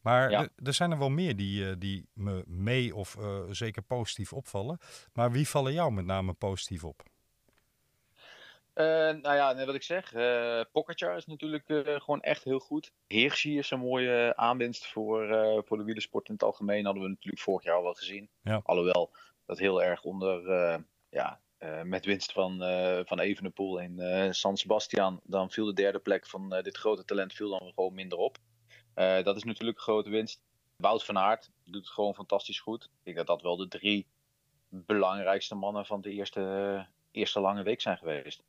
[0.00, 0.48] Maar Ja.
[0.56, 3.16] er- zijn er wel meer die, die me mee of
[3.50, 4.78] zeker positief opvallen.
[5.12, 7.02] Maar wie vallen jou met name positief op?
[8.80, 8.86] Eh,
[9.22, 10.12] nou ja, net wat ik zeg.
[10.72, 12.92] Pogacar is natuurlijk eh, gewoon echt heel goed.
[13.06, 15.28] Hirschi is een mooie aanwinst voor,
[15.66, 16.84] voor de wielersport in het algemeen.
[16.84, 18.28] Hadden we natuurlijk vorig jaar al wel gezien.
[18.42, 18.60] Ja.
[18.64, 19.10] Alhoewel
[19.46, 20.42] dat heel erg onder,
[21.10, 21.40] ja,
[21.84, 22.58] met winst van,
[23.06, 25.20] van Evenepoel in San Sebastian.
[25.24, 28.36] Dan viel de derde plek van dit grote talent viel dan gewoon minder op.
[28.94, 30.42] Dat is natuurlijk een grote winst.
[30.76, 32.84] Wout van Aert doet het gewoon fantastisch goed.
[32.84, 34.06] Ik denk dat dat wel de drie
[34.68, 38.42] belangrijkste mannen van de eerste, eerste lange week zijn geweest.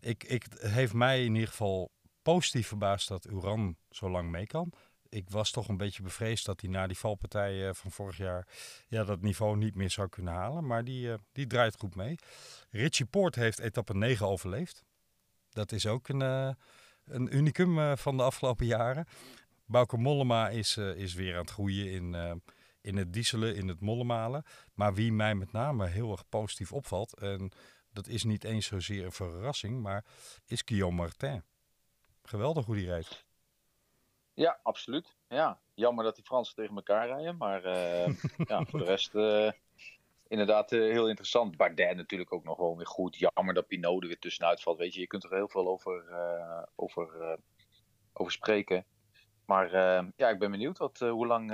[0.00, 1.90] Ik, ik, het heeft mij in ieder geval
[2.22, 4.72] positief verbaasd dat Uran zo lang mee kan.
[5.08, 8.46] Ik was toch een beetje bevreesd dat hij na die valpartij eh, van vorig jaar
[8.88, 10.66] ja, dat niveau niet meer zou kunnen halen.
[10.66, 12.16] Maar die, eh, die draait goed mee.
[12.70, 14.84] Richie Poort heeft etappe 9 overleefd.
[15.50, 16.50] Dat is ook een, eh,
[17.04, 19.06] een unicum van de afgelopen jaren.
[19.64, 22.40] Bauke Mollema is, is weer aan het groeien in,
[22.80, 24.44] in het dieselen, in het mollemalen.
[24.74, 27.18] Maar wie mij met name heel erg positief opvalt...
[27.18, 27.52] en
[27.92, 30.04] dat is niet eens zozeer een verrassing, maar
[30.46, 31.44] is Guillaume Martin.
[32.22, 33.24] Geweldig hoe die rijdt.
[34.34, 35.16] Ja, absoluut.
[35.28, 37.36] Ja, jammer dat die Fransen tegen elkaar rijden.
[37.36, 38.14] Maar eh,
[38.48, 39.50] ja, voor de rest eh,
[40.28, 41.56] inderdaad eh, heel interessant.
[41.56, 43.16] Bardet natuurlijk ook nog wel weer goed.
[43.16, 44.78] Jammer dat Pinot er weer tussenuit valt.
[44.78, 46.04] Weet je, je kunt er heel veel over,
[46.74, 47.38] over,
[48.12, 48.86] over spreken.
[49.46, 49.70] Maar
[50.16, 51.50] ja, ik ben benieuwd wat, hoe lang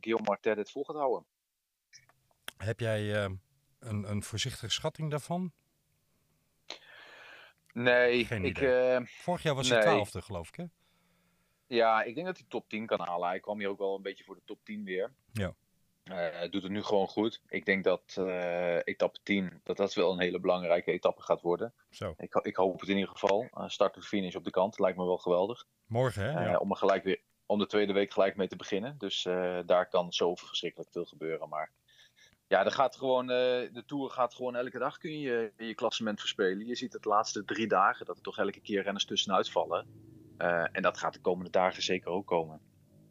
[0.00, 1.26] Guillaume Martin dit vol gaat houden.
[2.56, 3.24] Heb jij
[3.78, 5.52] een, een voorzichtige schatting daarvan?
[7.72, 10.54] Nee, Geen ik, eh, Vorig jaar was hij twaalfde, geloof ik.
[10.54, 10.64] Hè?
[11.66, 13.28] ja, ik denk dat hij top 10 kan halen.
[13.28, 15.12] Hij kwam hier ook wel een beetje voor de top 10 weer.
[15.32, 15.54] Ja.
[16.02, 17.40] Eh, doet het nu gewoon goed.
[17.48, 21.74] Ik denk dat eh, etappe 10, dat dat wel een hele belangrijke etappe gaat worden.
[21.90, 23.48] Zo, Ik, ik hoop het in ieder geval.
[23.66, 25.66] Start to finish op de kant, lijkt me wel geweldig.
[25.86, 26.44] morgen hè?
[26.44, 26.58] Ja.
[26.58, 28.94] om er gelijk weer, om de tweede week gelijk mee te beginnen.
[28.98, 29.22] Dus
[29.66, 31.48] daar kan zoveel verschrikkelijk veel gebeuren.
[31.48, 31.70] Maar
[32.52, 33.36] ja, er gaat gewoon, eh,
[33.72, 36.66] de Tour gaat gewoon elke dag kun je je klassement verspelen.
[36.66, 39.86] Je ziet het de laatste drie dagen dat er toch elke keer renners tussenuit vallen.
[40.38, 42.60] Eh, en dat gaat de komende dagen zeker ook komen.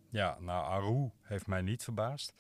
[0.10, 2.34] Ja, nou, Aru heeft mij niet verbaasd.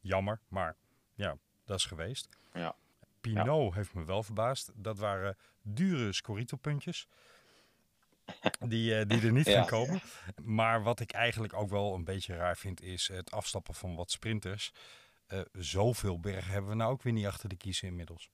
[0.00, 0.76] Jammer, maar
[1.14, 2.28] ja, dat is geweest.
[2.52, 2.74] Ja.
[3.20, 4.70] Pinot heeft me wel verbaasd.
[4.74, 7.08] Dat waren dure Scorito-puntjes.
[8.68, 9.52] Die, eh, die er niet Ja.
[9.58, 10.00] gaan komen.
[10.42, 14.10] Maar wat ik eigenlijk ook wel een beetje raar vind, is het afstappen van wat
[14.10, 14.72] sprinters.
[15.32, 18.30] Eh, zoveel bergen hebben we nou ook weer niet achter de kiezen inmiddels.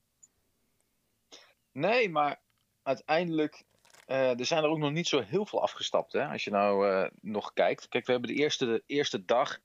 [1.72, 2.40] Nee, maar
[2.82, 3.64] uiteindelijk.
[4.06, 6.12] eh, er zijn er ook nog niet zo heel veel afgestapt.
[6.12, 6.26] Hè?
[6.26, 7.88] Als je nou eh, nog kijkt.
[7.88, 9.58] Kijk, we hebben de eerste, de eerste dag.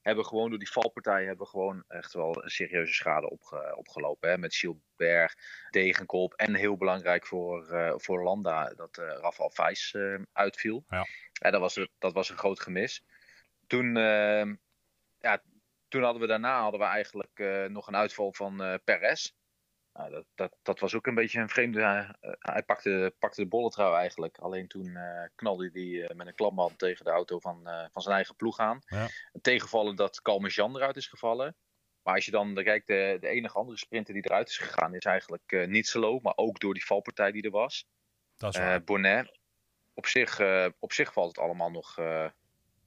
[0.00, 1.26] Hebben gewoon door die valpartijen.
[1.26, 4.28] Hebben gewoon echt wel een serieuze schade opge- opgelopen.
[4.30, 4.38] Hè?
[4.38, 6.32] Met Gilbert, Degenkolb.
[6.34, 7.66] En heel belangrijk voor,
[8.00, 8.68] voor Landa.
[8.74, 9.94] Dat Rafael Vijs
[10.32, 10.84] uitviel.
[10.88, 11.06] Ja.
[11.32, 13.04] Ja, dat, was, een- dat was een groot gemis.
[13.66, 13.94] Toen.
[15.18, 15.42] ja,
[15.88, 19.30] toen hadden we daarna hadden we eigenlijk eh, nog een uitval van eh Perez.
[19.92, 21.80] Nou, dat, dat, dat was ook een beetje een vreemde.
[21.80, 24.38] eh, hij pakte, pakte de bolletrui eigenlijk.
[24.38, 24.98] Alleen toen
[25.34, 27.60] knalde hij met een klapband tegen de auto van,
[27.92, 28.82] van zijn eigen ploeg aan.
[28.86, 29.08] Ja.
[29.32, 31.56] Een tegenvallen dat Calmejean eruit is gevallen.
[32.02, 35.04] Maar als je dan kijkt, de, de enige andere sprinter die eruit is gegaan is
[35.04, 36.20] eigenlijk niet Solo.
[36.20, 37.86] Maar ook door die valpartij die er was.
[38.36, 38.84] Dat is waar.
[38.84, 39.38] Bonnet.
[39.94, 40.40] Op zich,
[40.78, 41.98] op zich valt het allemaal nog.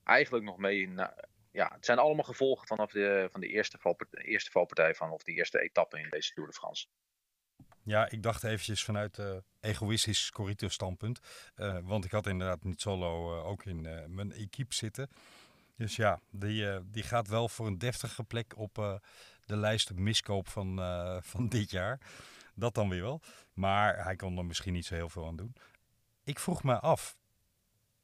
[0.04, 0.90] eigenlijk nog mee.
[0.90, 1.16] na-
[1.52, 5.12] ja, het zijn allemaal gevolgen vanaf de, van de eerste, valpartij, eerste valpartij van.
[5.12, 6.88] Of de eerste etappe in deze Tour de France.
[7.84, 11.20] Ja, ik dacht eventjes vanuit eh egoïstisch Scorito standpunt.
[11.56, 13.82] Eh, want ik had inderdaad niet solo eh, ook in
[14.16, 15.10] mijn equipe zitten.
[15.76, 19.02] Dus ja, die, die gaat wel voor een deftige plek op
[19.46, 20.80] de lijst miskoop van,
[21.34, 22.00] van dit jaar.
[22.56, 23.22] Dat dan weer wel.
[23.54, 25.56] Maar hij kon er misschien niet zo heel veel aan doen.
[26.24, 27.18] Ik vroeg me af.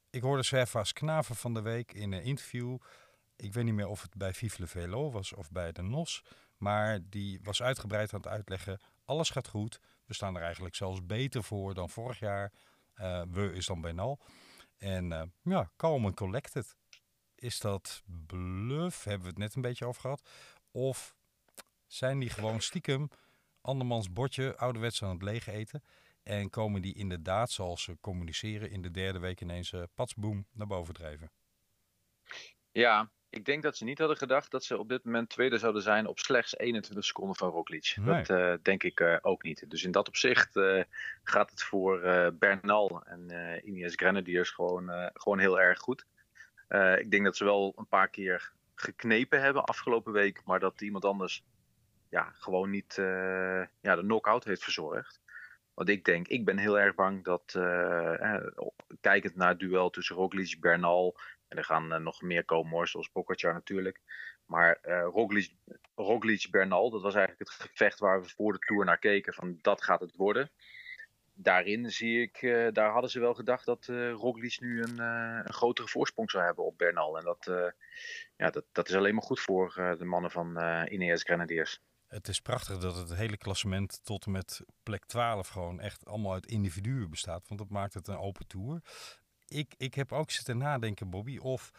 [0.09, 2.77] Ik hoorde Servaas Knaven van de week in een interview.
[3.35, 6.23] Ik weet niet meer of het bij Vive le Velo was of bij de NOS.
[6.57, 8.79] Maar die was uitgebreid aan het uitleggen.
[9.05, 9.79] Alles gaat goed.
[10.05, 12.53] We staan er eigenlijk zelfs beter voor dan vorig jaar.
[12.93, 14.19] Eh, we is dan Benal.
[14.77, 16.75] En eh, ja, calm and collected.
[17.35, 19.03] Is dat bluff?
[19.03, 20.29] Hebben we het net een beetje over gehad?
[20.71, 21.15] Of
[21.87, 23.09] zijn die gewoon stiekem
[23.61, 25.83] andermans bordje ouderwets aan het leeg eten?
[26.23, 30.67] En komen die inderdaad, zoals ze communiceren, in de derde week ineens uh, patsboom naar
[30.67, 31.31] boven drijven?
[32.71, 35.81] Ja, ik denk dat ze niet hadden gedacht dat ze op dit moment tweede zouden
[35.81, 37.95] zijn op slechts 21 seconden van Roglic.
[37.99, 38.23] Nee.
[38.23, 39.69] Dat eh, denk ik eh, ook niet.
[39.69, 40.83] Dus in dat opzicht eh,
[41.23, 41.99] gaat het voor
[42.39, 43.31] Bernal en
[43.63, 46.05] Ineos Grenadiers gewoon, gewoon heel erg goed.
[46.97, 51.05] Ik denk dat ze wel een paar keer geknepen hebben afgelopen week, maar dat iemand
[51.05, 51.43] anders
[52.09, 52.93] ja, gewoon niet
[53.81, 55.21] ja, de knock-out heeft verzorgd.
[55.73, 57.51] Want ik denk, ik ben heel erg bang dat,
[59.01, 61.17] kijkend naar het duel tussen Roglic, Bernal,
[61.47, 64.01] en er gaan uh, nog meer komen zoals Pogacar natuurlijk.
[64.45, 65.51] Maar uh, Roglic,
[65.95, 69.33] Roglic, Bernal, dat was eigenlijk het gevecht waar we voor de Tour naar keken.
[69.33, 70.49] Van dat gaat het worden.
[71.33, 75.53] Daarin zie ik, uh, daar hadden ze wel gedacht dat uh, Roglic nu een, een,
[75.53, 77.17] grotere voorsprong zou hebben op Bernal.
[77.17, 77.73] En dat,
[78.37, 81.81] ja, dat, dat is alleen maar goed voor de mannen van Ineos Grenadiers.
[82.07, 86.33] Het is prachtig dat het hele klassement tot en met plek 12 gewoon echt allemaal
[86.33, 87.47] uit individuen bestaat.
[87.47, 88.81] Want dat maakt het een open tour
[89.47, 91.71] ik, ik heb ook zitten nadenken, Bobby, of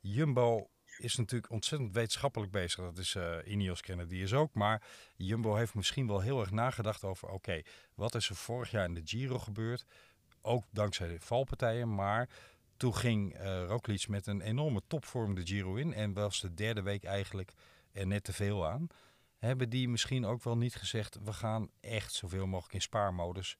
[0.00, 2.84] Jumbo is natuurlijk ontzettend wetenschappelijk bezig.
[2.84, 4.54] Dat is uh, Ineos Grenadiers ook.
[4.54, 4.82] Maar
[5.16, 7.28] Jumbo heeft misschien wel heel erg nagedacht over...
[7.28, 7.62] oké,
[7.94, 9.84] wat is er vorig jaar in de Giro gebeurd?
[10.42, 12.28] Ook dankzij de valpartijen, maar...
[12.76, 15.92] Toen ging uh, met een enorme topvorm de Giro in.
[15.94, 17.52] En was de derde week eigenlijk
[17.92, 18.86] er net te veel aan.
[19.38, 21.18] Hebben die misschien ook wel niet gezegd...
[21.24, 23.58] we gaan echt zoveel mogelijk in spaarmodus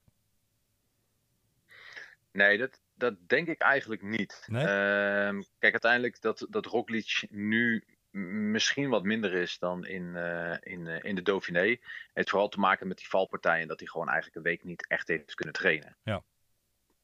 [2.31, 4.43] Nee, dat, dat denk ik eigenlijk niet.
[4.47, 4.63] Nee?
[4.63, 10.85] Uh, kijk, uiteindelijk dat, dat Roglic nu misschien wat minder is dan in, uh, in,
[10.85, 11.77] uh, in de Dauphiné.
[12.13, 13.67] heeft vooral te maken met die valpartijen.
[13.67, 15.97] Dat hij gewoon eigenlijk een week niet echt heeft kunnen trainen.
[16.03, 16.23] Ja.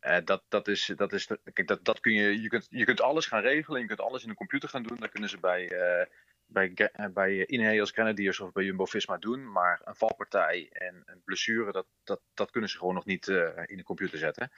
[0.02, 3.02] Uh, dat, dat is, dat is, kijk, dat, dat kun je, je kunt, je kunt
[3.02, 3.82] alles gaan regelen.
[3.82, 4.98] Je kunt alles in de computer gaan doen.
[5.00, 6.06] Dat kunnen ze bij, uh,
[6.46, 9.52] bij, bij Ineos Grenadiers of bij Jumbo-Visma doen.
[9.52, 13.50] Maar een valpartij en een blessure, dat, dat, dat kunnen ze gewoon nog niet uh,
[13.66, 14.52] in de computer zetten.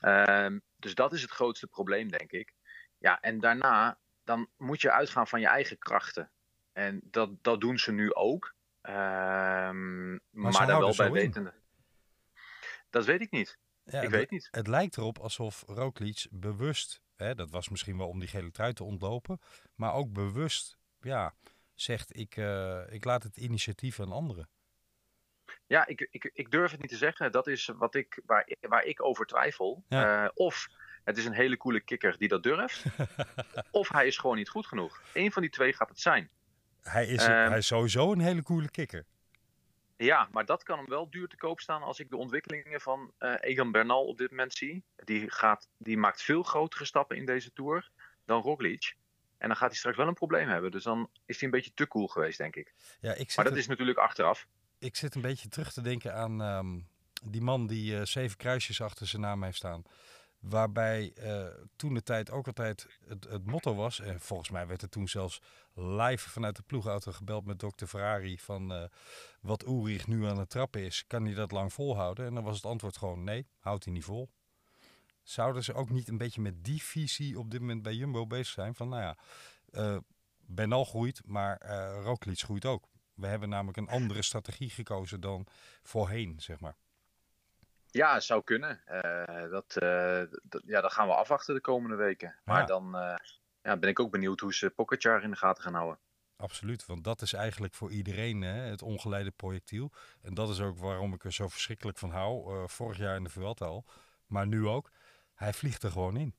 [0.00, 2.52] Uh, dus dat is het grootste probleem, denk ik.
[2.98, 6.30] Ja, en daarna, dan moet je uitgaan van je eigen krachten.
[6.72, 8.54] En dat, dat doen ze nu ook.
[8.80, 11.54] Ehm, maar, maar daar wel bij wetende.
[12.90, 13.58] Dat weet ik niet.
[13.84, 14.48] Ja, ik weet niet.
[14.50, 18.72] Het lijkt erop alsof Roglic bewust, hè, dat was misschien wel om die gele trui
[18.72, 19.40] te ontlopen,
[19.74, 21.34] maar ook bewust ja,
[21.74, 24.48] zegt ik, eh, ik laat het initiatief aan anderen.
[25.66, 27.32] Ja, ik, ik, ik durf het niet te zeggen.
[27.32, 29.84] Dat is wat ik, waar, ik- waar ik over twijfel.
[29.88, 30.24] Ja.
[30.24, 30.68] Eh, of
[31.04, 32.84] het is een hele coole kikker die dat durft.
[33.70, 35.02] of hij is gewoon niet goed genoeg.
[35.12, 36.30] Eén van die twee gaat het zijn.
[36.82, 37.48] Hij is, Ehm.
[37.48, 39.04] hij is sowieso een hele coole kikker.
[39.96, 43.12] Ja, maar dat kan hem wel duur te koop staan als ik de ontwikkelingen van
[43.18, 44.84] eh, Egan Bernal op dit moment zie.
[44.96, 47.90] Die, gaat, die maakt veel grotere stappen in deze Tour
[48.24, 48.94] dan Roglic.
[49.44, 50.70] En dan gaat hij straks wel een probleem hebben.
[50.70, 52.74] Dus dan is hij een beetje te cool geweest, denk ik.
[53.00, 54.46] Ja, ik Maar dat er- is natuurlijk achteraf.
[54.78, 56.78] ik zit een beetje terug te denken aan ehm,
[57.30, 59.82] die man die eh, zeven kruisjes achter zijn naam heeft staan.
[60.38, 64.00] Waarbij eh, toen de tijd ook altijd het, het motto was.
[64.00, 65.40] En volgens mij werd er toen zelfs
[65.74, 68.38] live vanuit de ploegauto gebeld met dokter Ferrari.
[68.38, 68.84] Van eh,
[69.40, 72.26] wat Ulrich nu aan het trappen is, kan hij dat lang volhouden?
[72.26, 74.30] En dan was het antwoord gewoon nee, houdt hij niet vol.
[75.24, 78.46] Zouden ze ook niet een beetje met die visie op dit moment bij Jumbo bezig
[78.46, 78.74] zijn?
[78.74, 79.16] Van nou ja,
[79.70, 79.96] eh
[80.46, 81.66] Benal groeit, maar
[82.02, 82.88] Roglic groeit ook.
[83.14, 85.46] We hebben namelijk een andere strategie gekozen dan
[85.82, 86.76] voorheen, zeg maar.
[87.86, 88.86] Ja, zou kunnen.
[88.86, 89.72] Eh, dat,
[90.42, 92.34] dat- ja, dat gaan we afwachten de komende weken.
[92.44, 92.66] Maar Ja.
[92.66, 92.90] dan
[93.62, 95.98] ja, ben ik ook benieuwd hoe ze Pogacar in de gaten gaan houden.
[96.36, 99.92] Absoluut, want dat is eigenlijk voor iedereen hè, het ongeleide projectiel.
[100.22, 102.68] En dat is ook waarom ik er zo verschrikkelijk van hou.
[102.68, 103.84] vorig jaar in de Vuelta al,
[104.26, 104.90] maar nu ook.
[105.34, 106.34] Hij vliegt er gewoon in.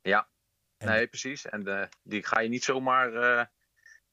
[0.00, 0.28] Ja,
[0.76, 1.46] En- nee, precies.
[1.46, 3.44] En eh, die ga je niet zomaar eh,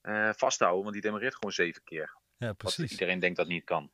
[0.02, 2.18] eh, vasthouden, want die demareert gewoon zeven keer.
[2.38, 2.92] Ja, Wat precies.
[2.92, 3.92] iedereen denkt dat niet kan.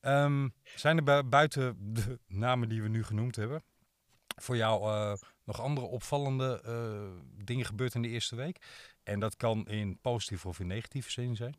[0.00, 3.62] Ehm, zijn er bu- buiten de namen die we nu genoemd hebben,
[4.36, 4.80] voor jou
[5.44, 6.60] nog andere opvallende
[7.44, 8.66] dingen gebeurd in de eerste week?
[9.02, 11.54] En dat kan in positieve of in negatieve zin zijn.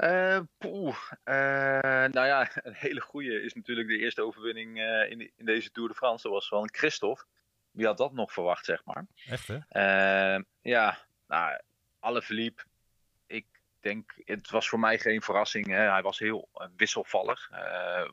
[0.00, 0.96] Eh, poeh.
[1.24, 5.70] Eh, nou ja, een hele goede is natuurlijk de eerste overwinning eh, in, in deze
[5.70, 6.22] Tour de France.
[6.22, 7.24] Dat was van Christophe.
[7.70, 9.06] Wie had dat nog verwacht, zeg maar.
[9.26, 10.38] Echt hè?
[10.62, 11.60] Ja, nou,
[11.98, 12.64] alle verliep.
[13.26, 13.46] Ik
[13.80, 15.66] denk, het was voor mij geen verrassing.
[15.66, 15.90] Hè.
[15.90, 17.50] Hij was heel wisselvallig.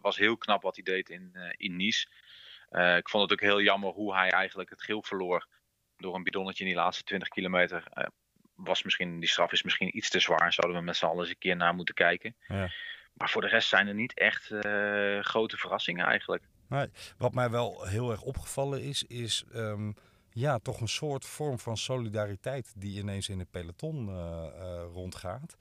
[0.02, 2.08] Was heel knap wat hij deed in, in Nice.
[2.98, 5.48] Ik vond het ook heel jammer hoe hij eigenlijk het geel verloor.
[5.98, 7.84] Door een bidonnetje in die laatste 20 kilometer.
[8.58, 10.54] Was misschien, die straf is misschien iets te zwaar.
[10.54, 12.36] Zouden we met z'n allen eens een keer naar moeten kijken.
[12.48, 12.72] Ja.
[13.14, 16.44] Maar voor de rest zijn er niet echt eh, grote verrassingen eigenlijk.
[17.18, 19.92] Wat mij wel heel erg opgevallen is, is ehm,
[20.30, 25.58] ja, toch een soort vorm van solidariteit die ineens in het peloton eh, eh, rondgaat.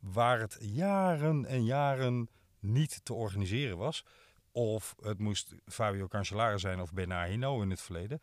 [0.00, 2.28] Waar het jaren en jaren
[2.60, 4.04] niet te organiseren was.
[4.52, 8.20] Of het moest Fabio Cancellara zijn of Hinault in het verleden.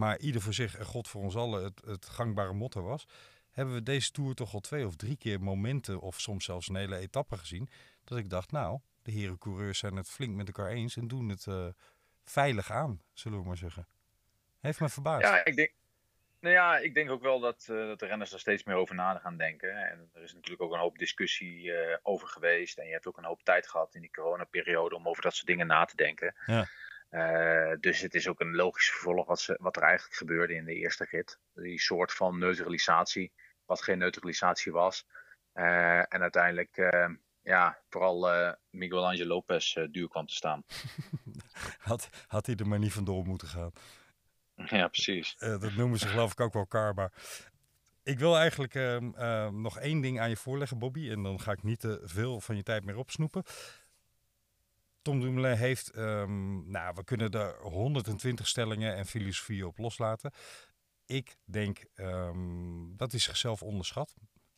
[0.00, 3.06] Maar ieder voor zich en God voor ons allen het, het gangbare motto was.
[3.50, 6.76] Hebben we deze Tour toch al twee of drie keer momenten of soms zelfs een
[6.76, 7.68] hele etappe gezien.
[8.04, 11.28] Dat ik dacht, nou, de heren coureurs zijn het flink met elkaar eens en doen
[11.28, 11.66] het eh,
[12.24, 13.86] veilig aan, zullen we maar zeggen.
[14.60, 15.26] Heeft me verbaasd.
[15.26, 15.72] Ja, ik denk,
[16.40, 18.94] nou ja, ik denk ook wel dat, eh, dat de renners er steeds meer over
[18.94, 19.90] na gaan denken.
[19.90, 22.78] En er is natuurlijk ook een hoop discussie eh, over geweest.
[22.78, 25.46] En je hebt ook een hoop tijd gehad in die coronaperiode om over dat soort
[25.46, 26.34] dingen na te denken.
[26.46, 26.66] Ja.
[27.10, 30.64] Eh, dus het is ook een logisch vervolg wat, ze, wat er eigenlijk gebeurde in
[30.64, 31.38] de eerste rit.
[31.54, 33.32] Die soort van neutralisatie,
[33.64, 35.06] wat geen neutralisatie was.
[35.52, 37.08] Eh, en uiteindelijk, eh,
[37.42, 40.62] ja, vooral Miguel Angel Lopez duur kwam te staan.
[41.78, 43.72] Had, had hij er maar niet vandoor moeten gaan.
[44.78, 45.36] ja, precies.
[45.38, 47.10] Dat noemen ze geloof ik ook wel karma.
[48.02, 51.10] Ik wil eigenlijk ehm, ehm, nog één ding aan je voorleggen, Bobby.
[51.10, 53.42] En dan ga ik niet te veel van je tijd meer opsnoepen.
[55.02, 60.32] Tom Dumoulin heeft, ehm, nou, we kunnen er 120 stellingen en filosofieën op loslaten.
[61.06, 64.14] Ik denk ehm, dat hij zichzelf onderschat.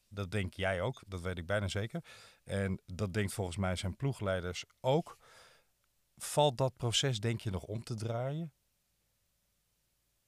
[0.09, 2.05] Dat denk jij ook, dat weet ik bijna zeker.
[2.45, 5.19] En dat denkt volgens mij zijn ploegleiders ook.
[6.17, 8.53] Valt dat proces, denk je, nog om te draaien?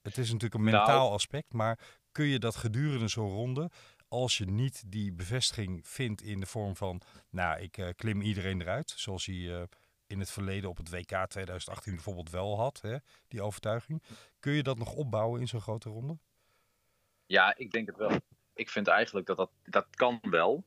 [0.02, 1.78] Het is natuurlijk een Nou- mentaal aspect, maar
[2.12, 3.70] kun je dat gedurende zo'n ronde,
[4.08, 7.00] als je niet die bevestiging vindt in de vorm van,
[7.30, 9.62] nou, ik eh, klim iedereen eruit, zoals hij eh,
[10.06, 12.96] in het verleden op het WK 2018 bijvoorbeeld wel had, hè,
[13.28, 14.02] die overtuiging.
[14.40, 16.18] Kun je dat nog opbouwen in zo'n grote ronde?
[17.26, 18.20] Ja, ik denk het wel.
[18.54, 20.64] Ik vind eigenlijk dat dat, dat kan wel.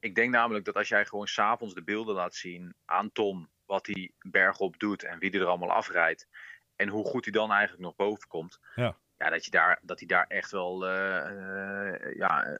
[0.00, 3.86] Ik denk namelijk dat als jij gewoon s'avonds de beelden laat zien aan Tom, wat
[3.86, 6.28] hij bergop doet en wie er allemaal afrijdt.
[6.76, 8.60] En hoe goed hij dan eigenlijk nog boven komt.
[8.74, 8.96] Ja.
[9.18, 12.58] Ja, dat, je daar, dat hij daar echt wel, eh, eh, ja,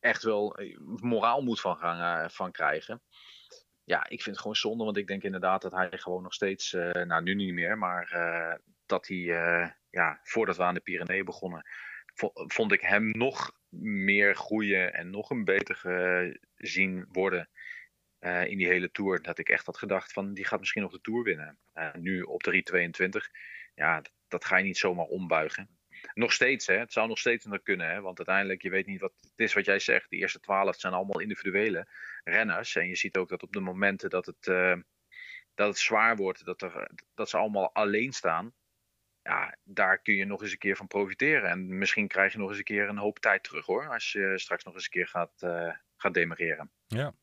[0.00, 3.02] echt wel eh, moraal moet van, gaan, van krijgen.
[3.86, 6.72] Ja, ik vind het gewoon zonde, want ik denk inderdaad dat hij gewoon nog steeds,
[6.72, 10.80] eh, nou nu niet meer, maar eh, dat hij, eh, ja, voordat we aan de
[10.80, 11.66] Pyreneeën begonnen,
[12.14, 15.76] vo- vond ik hem nog meer groeien en nog een beter
[16.54, 17.48] gezien worden
[18.46, 19.22] in die hele Tour.
[19.22, 21.58] Dat ik echt had gedacht van, die gaat misschien nog de Tour winnen.
[21.92, 23.30] Nu op de 3.22,
[23.74, 25.75] ja, dat ga je niet zomaar ombuigen.
[26.16, 27.90] Nog steeds, hè, het zou nog steeds kunnen.
[27.90, 30.10] Hè, want uiteindelijk, je weet niet wat het is wat jij zegt.
[30.10, 31.86] Die eerste twaalf zijn allemaal individuele
[32.24, 32.76] renners.
[32.76, 34.76] En je ziet ook dat op de momenten dat het, uh,
[35.54, 38.54] dat het zwaar wordt, dat, er, dat ze allemaal alleen staan.
[39.22, 41.50] Ja, daar kun je nog eens een keer van profiteren.
[41.50, 43.88] En misschien krijg je nog eens een keer een hoop tijd terug hoor.
[43.88, 46.70] Als je straks nog eens een keer gaat, uh, gaat demareren.
[46.86, 47.14] Ja,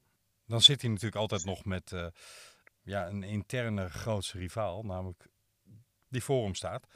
[0.45, 2.07] dan zit hij natuurlijk altijd nog met uh,
[2.81, 4.83] ja, een interne grootste rivaal.
[4.83, 5.25] Namelijk
[6.09, 6.87] die voor hem staat.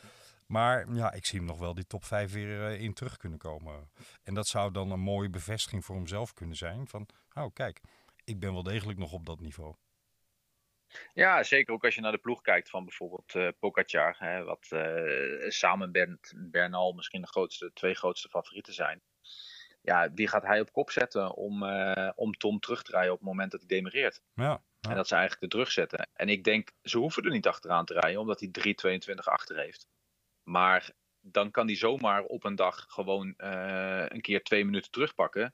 [0.47, 3.39] Maar ja, ik zie hem nog wel die top 5 weer uh, in terug kunnen
[3.39, 3.89] komen.
[4.23, 6.87] En dat zou dan een mooie bevestiging voor hemzelf kunnen zijn.
[6.87, 7.81] Van, oh kijk,
[8.23, 9.75] ik ben wel degelijk nog op dat niveau.
[11.13, 14.15] Ja, zeker ook als je naar de ploeg kijkt van bijvoorbeeld uh, Pogacar.
[14.19, 19.01] Hè, wat uh, samen met Bernal misschien de grootste, twee grootste favorieten zijn.
[19.81, 23.19] Ja, wie gaat hij op kop zetten om, uh, om Tom terug te rijden op
[23.19, 24.21] het moment dat hij demereert?
[24.33, 24.89] Ja, ja.
[24.89, 26.09] En dat ze eigenlijk de druk zetten.
[26.13, 29.87] En ik denk, ze hoeven er niet achteraan te rijden, omdat hij 3,22 achter heeft.
[30.47, 35.53] Maar dan kan hij zomaar op een dag gewoon uh, een keer twee minuten terugpakken.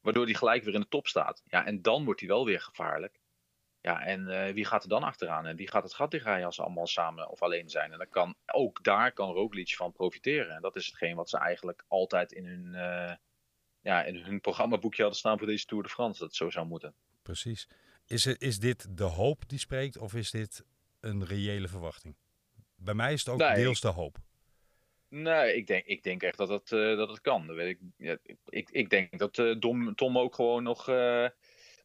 [0.00, 1.42] Waardoor hij gelijk weer in de top staat.
[1.46, 3.20] Ja, en dan wordt hij wel weer gevaarlijk.
[3.80, 5.46] Ja, en uh, wie gaat er dan achteraan?
[5.46, 7.92] En wie gaat het gat dichtrijden als ze allemaal samen of alleen zijn?
[7.92, 10.54] En dan kan, ook daar kan Roglic van profiteren.
[10.54, 13.14] En dat is hetgeen wat ze eigenlijk altijd in hun, uh,
[13.80, 16.18] ja, in hun programmaboekje hadden staan voor deze Tour de France.
[16.18, 16.94] Dat het zo zou moeten.
[17.22, 17.68] Precies.
[18.06, 20.64] Is, is dit de hoop die spreekt of is dit
[21.00, 22.16] een reële verwachting?
[22.74, 24.26] Bij mij is het ook nee, deels de hoop.
[25.08, 27.46] Nee, ik denk, ik denk echt dat het, uh, dat het kan.
[27.46, 28.16] Dat weet ik, ja,
[28.48, 31.28] ik, ik denk dat uh, Tom, Tom ook gewoon nog, uh,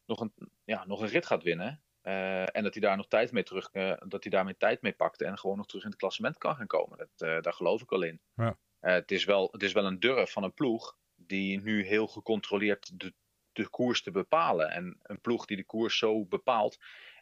[0.06, 0.32] nog, een,
[0.64, 1.82] ja, nog een rit gaat winnen.
[2.02, 5.38] en dat hij daar nog tijd mee terug, dat hij daarmee tijd mee pakt en
[5.38, 6.98] gewoon nog terug in het klassement kan gaan komen.
[6.98, 8.20] Dat, daar geloof ik al in.
[8.34, 8.58] Ja.
[8.80, 13.00] het, is wel, het is wel een durf van een ploeg die nu heel gecontroleerd
[13.00, 13.12] de,
[13.52, 14.70] de koers te bepalen.
[14.70, 16.78] En een ploeg die de koers zo bepaalt,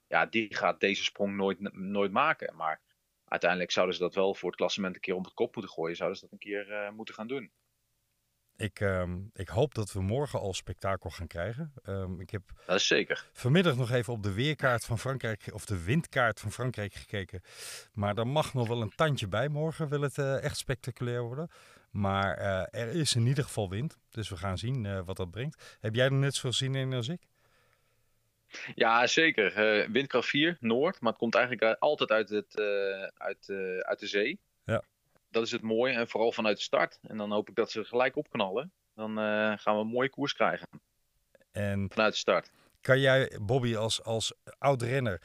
[0.06, 2.56] ja, die gaat deze sprong nooit, nooit maken.
[2.56, 2.80] Maar
[3.32, 5.96] uiteindelijk zouden ze dat wel voor het klassement een keer op het kop moeten gooien.
[5.96, 7.52] Zouden ze dat een keer uh, moeten gaan doen.
[8.56, 11.72] Ik, uh, ik hoop dat we morgen al spektakel gaan krijgen.
[11.84, 13.28] Um, ik heb dat is zeker.
[13.32, 17.42] vanmiddag nog even op de weerkaart van Frankrijk, of de windkaart van Frankrijk gekeken.
[17.92, 21.50] Maar er mag nog wel een tandje bij morgen, wil het uh, echt spectaculair worden.
[21.90, 25.76] Maar uh, er is in ieder geval wind, dus we gaan zien wat dat brengt.
[25.80, 27.31] Heb jij er net zoveel zin in als ik?
[28.74, 29.80] Ja, zeker.
[29.80, 31.00] Uh, windkracht 4, Noord.
[31.00, 34.40] Maar het komt eigenlijk altijd uit, het, uh, uit, uh, uit de zee.
[34.64, 34.82] Ja.
[35.30, 35.94] Dat is het mooie.
[35.94, 36.98] En vooral vanuit de start.
[37.02, 38.72] En dan hoop ik dat ze gelijk opknallen.
[38.94, 39.16] Dan
[39.58, 40.68] gaan we een mooie koers krijgen.
[41.52, 42.50] En vanuit de start.
[42.80, 45.22] Kan jij, Bobby, als, als oud-renner...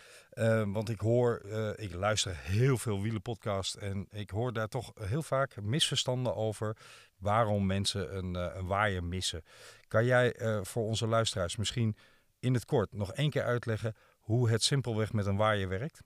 [0.65, 1.41] want ik hoor,
[1.75, 3.75] ik luister heel veel wielenpodcast...
[3.75, 6.77] en ik hoor daar toch heel vaak misverstanden over...
[7.17, 9.43] waarom mensen een, een waaier missen.
[9.87, 11.97] Kan jij voor onze luisteraars misschien
[12.39, 16.01] in het kort nog één keer uitleggen hoe het simpelweg met een waaier werkt?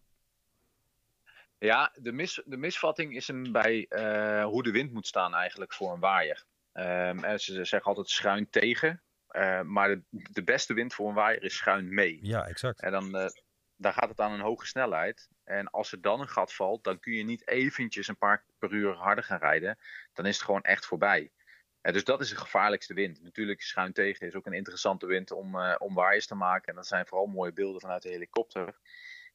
[1.57, 5.73] Ja, de, mis, de misvatting is hem bij uh, hoe de wind moet staan eigenlijk
[5.73, 6.43] voor een waaier.
[6.73, 9.01] Um, ze zeggen altijd schuin tegen,
[9.31, 12.19] uh, maar de, de, beste wind voor een waaier is schuin mee.
[12.21, 12.81] Ja, exact.
[12.81, 13.25] En dan, uh,
[13.75, 15.29] dan gaat het aan een hoge snelheid.
[15.43, 18.71] En als er dan een gat valt, dan kun je niet eventjes een paar per
[18.71, 19.77] uur harder gaan rijden.
[20.13, 21.31] Dan is het gewoon echt voorbij.
[21.81, 23.21] Dus dat is de gevaarlijkste wind.
[23.23, 26.69] Natuurlijk schuin tegen is ook een interessante wind om, uh, om waaiers te maken.
[26.69, 28.79] En dat zijn vooral mooie beelden vanuit de helikopter.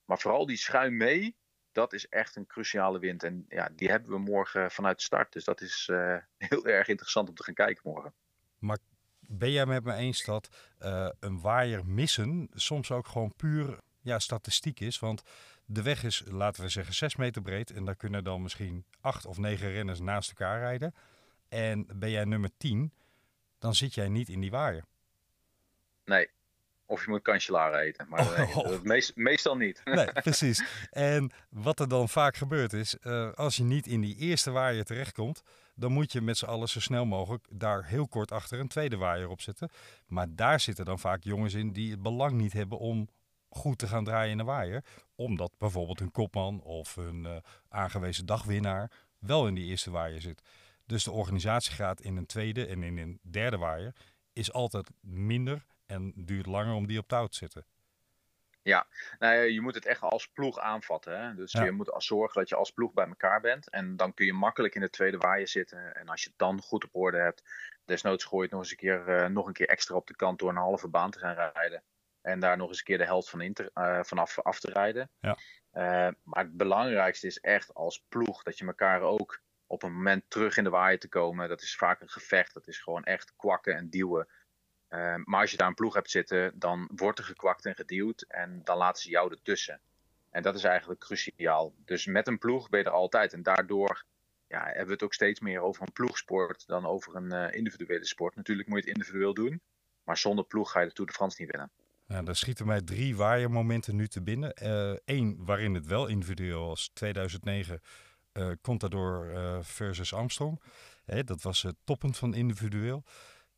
[0.05, 1.37] Maar vooral die schuin mee,
[1.73, 3.23] dat is echt een cruciale wind.
[3.23, 5.33] En ja, die hebben we morgen vanuit start.
[5.33, 8.15] Dus dat is uh, heel erg interessant om te gaan kijken morgen.
[8.59, 8.79] Maar
[9.21, 10.49] ben jij met me eens dat
[10.83, 14.99] uh, een waaier missen soms ook gewoon puur ja, statistiek is?
[14.99, 15.23] Want
[15.65, 17.71] de weg is, laten we zeggen, 6 meter breed.
[17.71, 20.95] En daar kunnen dan misschien acht of negen renners naast elkaar rijden
[21.49, 22.93] en ben jij nummer 10,
[23.59, 24.85] dan zit jij niet in die waaier.
[26.05, 26.29] Nee,
[26.87, 28.09] of je moet kanselaar eten.
[28.09, 28.83] Maar nee, oh.
[28.83, 29.81] meest, meestal niet.
[29.85, 30.65] Nee, precies.
[30.91, 34.85] En wat er dan vaak gebeurt is, uh, als je niet in die eerste waaier
[34.85, 35.43] terechtkomt,
[35.75, 38.97] dan moet je met z'n allen zo snel mogelijk daar heel kort achter een tweede
[38.97, 39.71] waaier op zetten.
[40.07, 43.09] Maar daar zitten dan vaak jongens in die het belang niet hebben om
[43.49, 44.85] goed te gaan draaien in de waaier.
[45.15, 47.37] Omdat bijvoorbeeld hun kopman of een uh,
[47.69, 50.43] aangewezen dagwinnaar wel in die eerste waaier zit.
[50.87, 53.95] Dus de organisatiegraad in een tweede en in een derde waaier
[54.33, 57.67] is altijd minder en duurt langer om die op touw te zetten.
[58.63, 58.87] Ja,
[59.19, 61.21] nou, je moet het echt als ploeg aanvatten.
[61.21, 61.35] Hè?
[61.35, 61.65] Dus ja.
[61.65, 63.71] je moet zorgen dat je als ploeg bij elkaar bent.
[63.71, 65.95] En dan kun je makkelijk in de tweede waaier zitten.
[65.95, 67.43] En als je het dan goed op orde hebt,
[67.85, 70.17] desnoods gooi je het nog eens een keer, uh, nog een keer extra op de
[70.17, 71.83] kant door een halve baan te gaan rijden.
[72.21, 75.11] En daar nog eens een keer de helft van inter, uh, vanaf af te rijden.
[75.21, 75.37] Ja.
[75.73, 80.25] Uh, maar het belangrijkste is echt als ploeg dat je elkaar ook op een moment
[80.29, 81.49] terug in de waaier te komen.
[81.49, 82.55] Dat is vaak een gevecht.
[82.55, 84.29] Dat is gewoon echt kwakken en duwen.
[84.91, 88.25] Uh, maar als je daar een ploeg hebt zitten, dan wordt er gekwakt en geduwd.
[88.29, 89.81] En dan laten ze jou ertussen.
[90.31, 91.75] En dat is eigenlijk cruciaal.
[91.85, 93.33] Dus met een ploeg ben je er altijd.
[93.33, 94.05] En daardoor
[94.49, 98.07] ja, hebben we het ook steeds meer over een ploegsport dan over een eh, individuele
[98.07, 98.37] sport.
[98.37, 99.61] Natuurlijk moet je het individueel doen,
[100.05, 101.71] maar zonder ploeg ga je de Tour de France niet winnen.
[102.09, 104.53] Ja, daar schieten mij drie waaiermomenten nu te binnen.
[105.05, 107.81] Eén waarin het wel individueel was, 2009
[108.37, 110.61] uh, Contador uh, versus Armstrong.
[111.05, 111.77] Hè, dat was het
[112.17, 113.03] van individueel.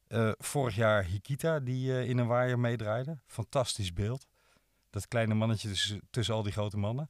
[0.09, 3.19] Uh, vorig jaar Hikita die in een waaier meedraaide.
[3.27, 4.27] Fantastisch beeld.
[4.91, 7.09] Dat kleine mannetje tussen, tussen al die grote mannen.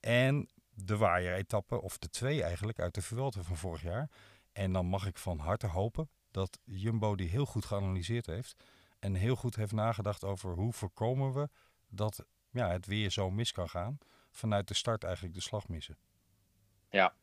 [0.00, 4.10] En de waaier-etappe, of de twee eigenlijk, uit de Vuelta van vorig jaar.
[4.52, 8.56] En dan mag ik van harte hopen dat Jumbo die heel goed geanalyseerd heeft.
[8.98, 11.48] En heel goed heeft nagedacht over hoe voorkomen we
[11.88, 13.98] dat ja, het weer zo mis kan gaan.
[14.30, 15.96] Vanuit de start eigenlijk de slag missen.
[16.90, 17.14] Ja,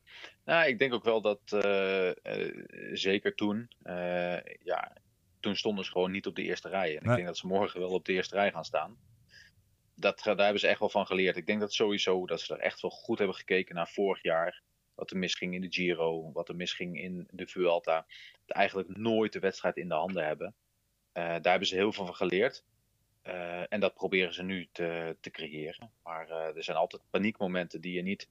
[0.46, 4.94] nou, ik denk ook wel dat uh, uh, zeker toen, uh, ja,
[5.40, 6.98] toen stonden ze gewoon niet op de eerste rij.
[6.98, 7.10] En nee.
[7.10, 8.98] ik denk dat ze morgen wel op de eerste rij gaan staan.
[9.96, 11.38] Dat, daar hebben ze echt wel van geleerd.
[11.38, 14.62] Ik denk dat sowieso dat ze er echt wel goed hebben gekeken naar vorig jaar.
[14.96, 18.06] Wat er misging in de Giro, wat er misging in de Vuelta.
[18.46, 20.56] Dat eigenlijk nooit de wedstrijd in de handen hebben.
[21.12, 22.64] daar hebben ze heel veel van geleerd.
[23.28, 25.92] Uh, en dat proberen ze nu te, te creëren.
[26.04, 28.28] Maar uh, er zijn altijd paniekmomenten die je niet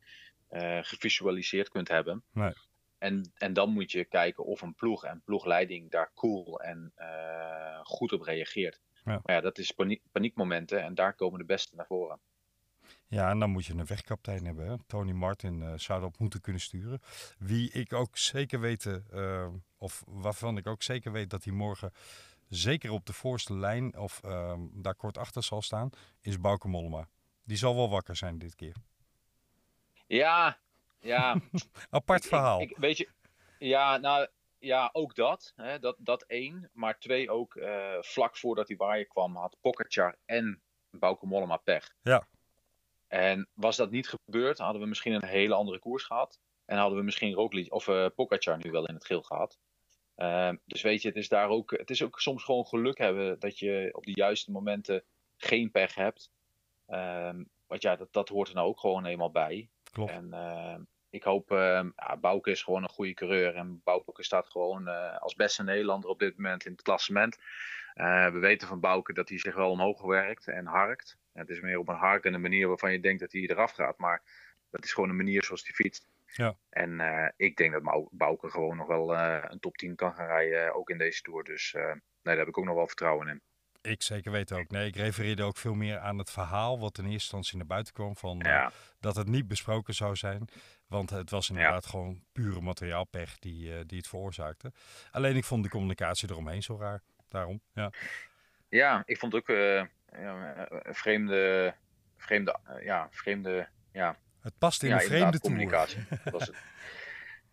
[0.62, 2.22] uh, gevisualiseerd kunt hebben.
[2.32, 2.52] Nee.
[2.98, 6.92] En, en dan moet je kijken of een ploeg en ploegleiding daar cool en
[7.82, 8.80] goed op reageert.
[9.04, 9.20] Ja.
[9.24, 12.20] Maar ja, dat is paniek, paniekmomenten en daar komen de beste naar voren.
[13.08, 14.66] Ja, en dan moet je een wegkaptein hebben.
[14.66, 14.74] Hè?
[14.86, 17.00] Tony Martin uh, zou dat moeten kunnen sturen.
[17.38, 18.84] Wie ik ook zeker weet,
[19.14, 19.46] uh,
[19.76, 21.92] of waarvan ik ook zeker weet dat hij morgen
[22.48, 25.90] zeker op de voorste lijn of uh, daar kort achter zal staan,
[26.20, 27.08] is Bauke Mollema.
[27.44, 28.76] Die zal wel wakker zijn dit keer.
[30.06, 30.58] Ja,
[31.00, 31.40] ja.
[31.90, 32.60] Apart verhaal.
[32.60, 33.08] Ik, ik, weet je,
[33.58, 34.28] ja, nou,
[34.58, 35.52] ja, ook dat.
[35.56, 36.70] Hè, dat, dat één.
[36.72, 41.56] Maar twee ook, uh, vlak voordat hij waar je kwam, had Pogacar en Bauke Mollema
[41.56, 41.94] pech.
[42.02, 42.26] Ja.
[43.08, 46.40] En was dat niet gebeurd, hadden we misschien een hele andere koers gehad.
[46.64, 49.58] En hadden we misschien Roglic of uh, Pogacar nu wel in het geel gehad.
[50.16, 53.38] Uh, dus weet je, het is daar ook, het is ook soms gewoon geluk hebben
[53.38, 55.02] dat je op de juiste momenten
[55.36, 56.30] geen pech hebt.
[56.88, 59.68] Um, want ja, dat, dat hoort er nou ook gewoon eenmaal bij.
[59.92, 60.10] Klopt.
[60.10, 60.76] En uh,
[61.10, 61.58] ik hoop, uh,
[61.96, 63.54] ja, Bouke is gewoon een goede coureur.
[63.54, 67.36] En Bouke staat gewoon uh, als beste Nederlander op dit moment in het klassement.
[67.94, 71.18] we weten van Bouke dat hij zich wel omhoog werkt en harkt.
[71.32, 73.98] Het is meer op een harkende manier waarvan je denkt dat hij eraf gaat.
[73.98, 74.22] Maar
[74.70, 76.08] dat is gewoon een manier zoals hij fietst.
[76.26, 76.56] Ja.
[76.70, 80.26] En uh, ik denk dat Bouke gewoon nog wel uh, een top 10 kan gaan
[80.26, 81.44] rijden, ook in deze Tour.
[81.44, 83.42] Dus uh, nee, daar heb ik ook nog wel vertrouwen in.
[83.86, 84.70] Ik zeker weten ook.
[84.70, 87.92] Nee, ik refereerde ook veel meer aan het verhaal wat in eerste instantie naar buiten
[87.92, 88.16] kwam.
[88.16, 88.72] Van, ja.
[89.00, 90.48] dat het niet besproken zou zijn.
[90.86, 91.90] Want het was inderdaad ja.
[91.90, 94.72] gewoon pure materiaalpech die, die het veroorzaakte.
[95.10, 97.02] Alleen ik vond de communicatie eromheen zo raar.
[97.28, 97.90] Daarom, ja.
[98.68, 99.88] Ja, ik vond ook ja,
[100.82, 101.74] vreemde,
[102.16, 104.16] vreemde, ja, vreemde, ja,
[104.46, 106.06] het past in ja, een vreemde communicatie.
[106.24, 106.56] Was het.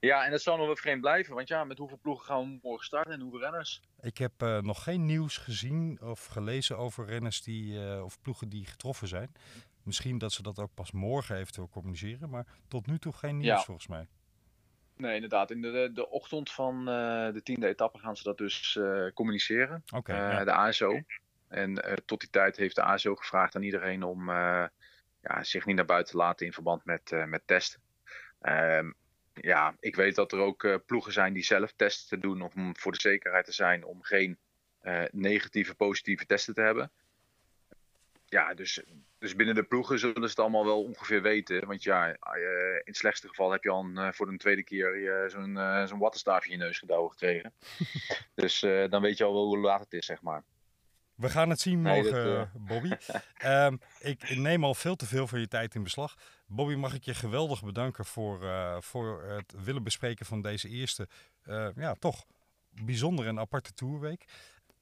[0.03, 1.35] Ja, en dat zal nog wel vreemd blijven.
[1.35, 3.81] Want ja, met hoeveel ploegen gaan we morgen starten en hoeveel renners?
[4.01, 8.49] Ik heb uh, nog geen nieuws gezien of gelezen over renners die, uh, of ploegen
[8.49, 9.31] die getroffen zijn.
[9.83, 12.29] Misschien dat ze dat ook pas morgen eventueel communiceren.
[12.29, 13.63] Maar tot nu toe geen nieuws ja.
[13.63, 14.07] volgens mij.
[14.95, 15.51] Nee, inderdaad.
[15.51, 16.85] In de, de, ochtend van uh,
[17.33, 18.79] de tiende etappe gaan ze dat dus
[19.13, 19.83] communiceren.
[19.95, 20.43] Okay, ja.
[20.43, 21.01] De ASO.
[21.47, 25.85] En tot die tijd heeft de ASO gevraagd aan iedereen om ja, zich niet naar
[25.85, 27.81] buiten te laten in verband met, met testen.
[28.41, 28.95] Um,
[29.33, 32.91] ja, ik weet dat er ook uh, ploegen zijn die zelf testen doen om voor
[32.91, 34.37] de zekerheid te zijn om geen
[34.83, 36.91] uh, negatieve, positieve testen te hebben.
[38.25, 38.83] Ja, dus,
[39.17, 41.67] dus binnen de ploegen zullen ze het allemaal wel ongeveer weten.
[41.67, 45.59] Want ja, in het slechtste geval heb je al een, voor de tweede keer zo'n
[45.87, 47.53] zo'n wattenstaafje in je neus gedouwen gekregen.
[48.35, 48.59] dus
[48.89, 50.43] dan weet je al wel hoe laat het is, zeg maar.
[51.15, 52.67] We gaan het zien morgen, nee, dat, uh...
[52.67, 52.91] Bobby.
[53.45, 56.15] um, ik neem al veel te veel van je tijd in beslag.
[56.45, 61.07] Bobby, mag ik je geweldig bedanken voor, uh, voor het willen bespreken van deze eerste,
[61.43, 62.25] uh, ja, toch
[62.69, 64.25] bijzondere en aparte tourweek.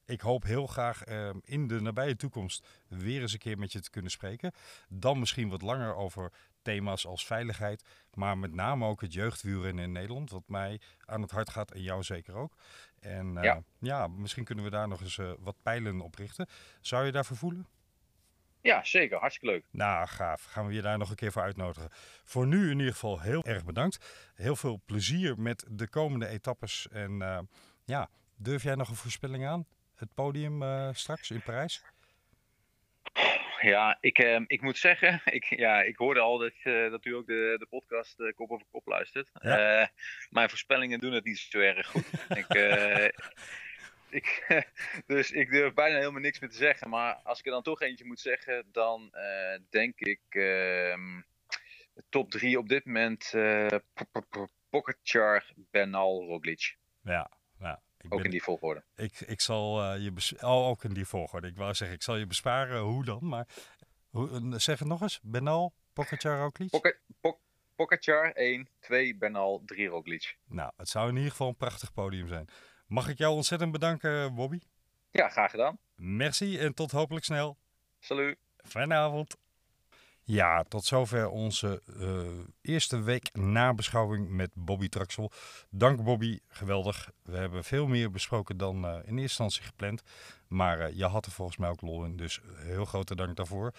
[0.04, 3.80] Ik hoop heel graag uh, in de nabije toekomst weer eens een keer met je
[3.80, 4.52] te kunnen spreken.
[4.88, 6.32] Dan misschien wat langer over
[6.62, 7.84] thema's als veiligheid,
[8.14, 11.82] maar met name ook het jeugdwielrennen in Nederland, wat mij aan het hart gaat en
[11.82, 12.54] jou zeker ook.
[13.00, 13.62] En ja.
[13.78, 14.06] ja.
[14.06, 16.46] misschien kunnen we daar nog eens wat pijlen op richten.
[16.80, 17.66] Zou je daarvoor voelen?
[18.62, 19.18] Ja, zeker.
[19.18, 19.64] Hartstikke leuk.
[19.70, 20.44] Nou, gaaf.
[20.44, 21.88] Gaan we je daar nog een keer voor uitnodigen.
[22.24, 24.30] Voor nu in ieder geval heel erg bedankt.
[24.34, 26.88] Heel veel plezier met de komende etappes.
[26.90, 27.38] En uh,
[27.84, 29.66] ja, durf jij nog een voorspelling aan?
[29.94, 30.62] Het podium
[30.94, 31.84] straks in Parijs?
[33.60, 37.26] Ja, ik, uh, ik moet zeggen, ik, ja, ik hoorde al dat, dat u ook
[37.26, 39.30] de, de podcast Kop over Kop luistert.
[39.32, 39.90] Ja.
[40.30, 42.06] mijn voorspellingen doen het niet zo erg goed.
[42.28, 42.46] ik,
[44.12, 44.44] ik,
[45.06, 46.90] dus ik durf bijna helemaal niks meer te zeggen.
[46.90, 49.14] Maar als ik er dan toch eentje moet zeggen, dan
[49.70, 51.20] denk ik ehm,
[52.08, 53.32] top drie op dit moment.
[54.70, 56.76] Pogacar, Bernal, Roglic.
[57.02, 58.84] Ja, nou, ik, Ook ben- in die volgorde.
[58.96, 61.48] ik, ik zal eh, je oh, ook in die volgorde.
[61.48, 63.46] Ik wou zeggen, ik zal je besparen hoe dan, maar
[64.10, 65.20] hoe, eh, zeg het nog eens.
[65.22, 66.70] Benal, Pogacar, Roglic?
[66.70, 67.40] Poca- Poc-
[67.76, 70.36] Pogacar 1, 2 Bernal, 3 Roglic.
[70.44, 72.48] nou, het zou in ieder geval een prachtig podium zijn.
[72.92, 74.58] Mag ik jou ontzettend bedanken, Bobby?
[75.10, 75.78] Ja, graag gedaan.
[75.94, 77.56] Merci en tot hopelijk snel.
[78.00, 78.36] Salut.
[78.64, 79.36] Fijne avond.
[80.22, 85.30] Ja, tot zover onze eh, eerste week nabeschouwing met Bobby Traxel.
[85.70, 87.10] Dank Bobby, geweldig.
[87.22, 90.02] We hebben veel meer besproken dan eh, in eerste instantie gepland.
[90.48, 93.72] Maar eh, je had er volgens mij ook lol in, dus heel grote dank daarvoor.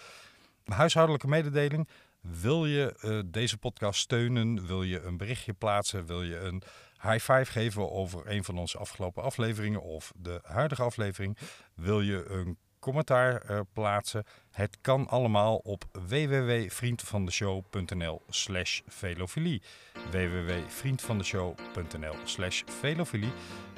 [0.64, 1.88] Huishoudelijke mededeling.
[2.20, 4.66] Wil je deze podcast steunen?
[4.66, 6.06] Wil je een berichtje plaatsen?
[6.06, 6.62] Wil je een
[7.04, 11.38] high five geven over een van onze afgelopen afleveringen of de huidige aflevering?
[11.74, 14.24] Wil je een commentaar eh, plaatsen?
[14.50, 19.62] Het kan allemaal op www.vriendvandeshow.nl slash velofilie.
[20.10, 23.32] www.vriendvandeshow.nl slash velofilie.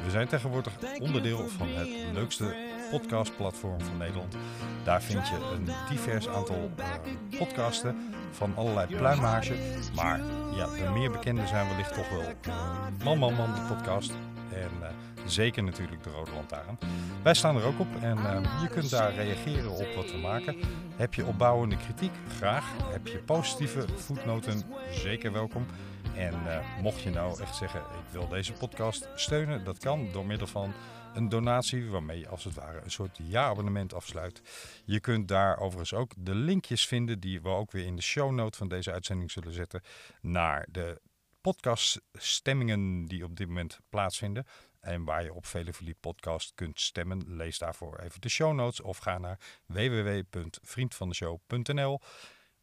[0.04, 4.36] We zijn tegenwoordig onderdeel van het leukste podcastplatform van Nederland.
[4.84, 7.96] Daar vind je een divers aantal eh, podcasten
[8.30, 9.54] van allerlei pluimage.
[9.94, 10.20] Maar
[10.54, 14.10] ja, de meer bekende zijn wellicht toch wel eh, Man Man Man, de podcast.
[14.52, 14.88] En eh,
[15.26, 16.78] zeker natuurlijk de Rode Lantaarn.
[17.22, 18.18] Wij staan er ook op en
[18.62, 20.56] je kunt daar reageren op wat we maken.
[20.96, 22.12] Heb je opbouwende kritiek?
[22.36, 22.72] Graag.
[22.84, 24.62] Heb je positieve voetnoten?
[24.90, 25.66] Zeker welkom.
[26.14, 26.34] En
[26.82, 30.72] mocht je nou echt zeggen, ik wil deze podcast steunen, dat kan door middel van
[31.16, 34.42] een donatie waarmee je als het ware een soort jaarabonnement afsluit.
[34.84, 38.32] Je kunt daar overigens ook de linkjes vinden die we ook weer in de show
[38.32, 39.82] note van deze uitzending zullen zetten
[40.20, 41.00] naar de
[41.40, 44.46] podcaststemmingen die op dit moment plaatsvinden.
[44.80, 47.36] En waar je op Velevolie Podcast kunt stemmen.
[47.36, 52.00] Lees daarvoor even de show notes of ga naar www.vriendvandeshow.nl.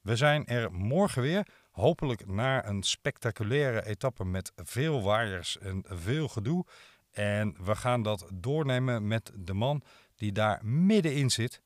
[0.02, 1.48] We zijn er morgen weer.
[1.72, 6.66] Hopelijk na een spectaculaire etappe met veel waaiers en veel gedoe.
[7.14, 9.82] En we gaan dat doornemen met de man
[10.16, 11.62] die daar middenin zit.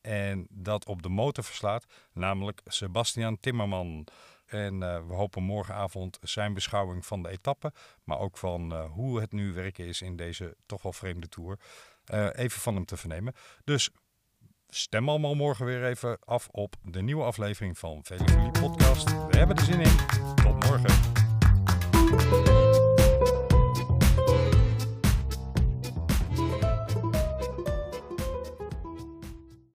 [0.00, 4.06] En dat op de motor verslaat, namelijk Sebastian Timmerman.
[4.46, 7.72] En eh, we hopen morgenavond zijn beschouwing van de etappe,
[8.04, 11.58] maar ook van eh, hoe het nu werken is in deze toch wel vreemde tour,
[12.04, 13.34] eh, even van hem te vernemen.
[13.64, 13.90] Dus
[14.68, 19.04] stem allemaal morgen weer even af op de nieuwe aflevering van Vele Podcast.
[19.04, 19.96] We hebben er zin in.
[20.34, 22.51] Tot morgen.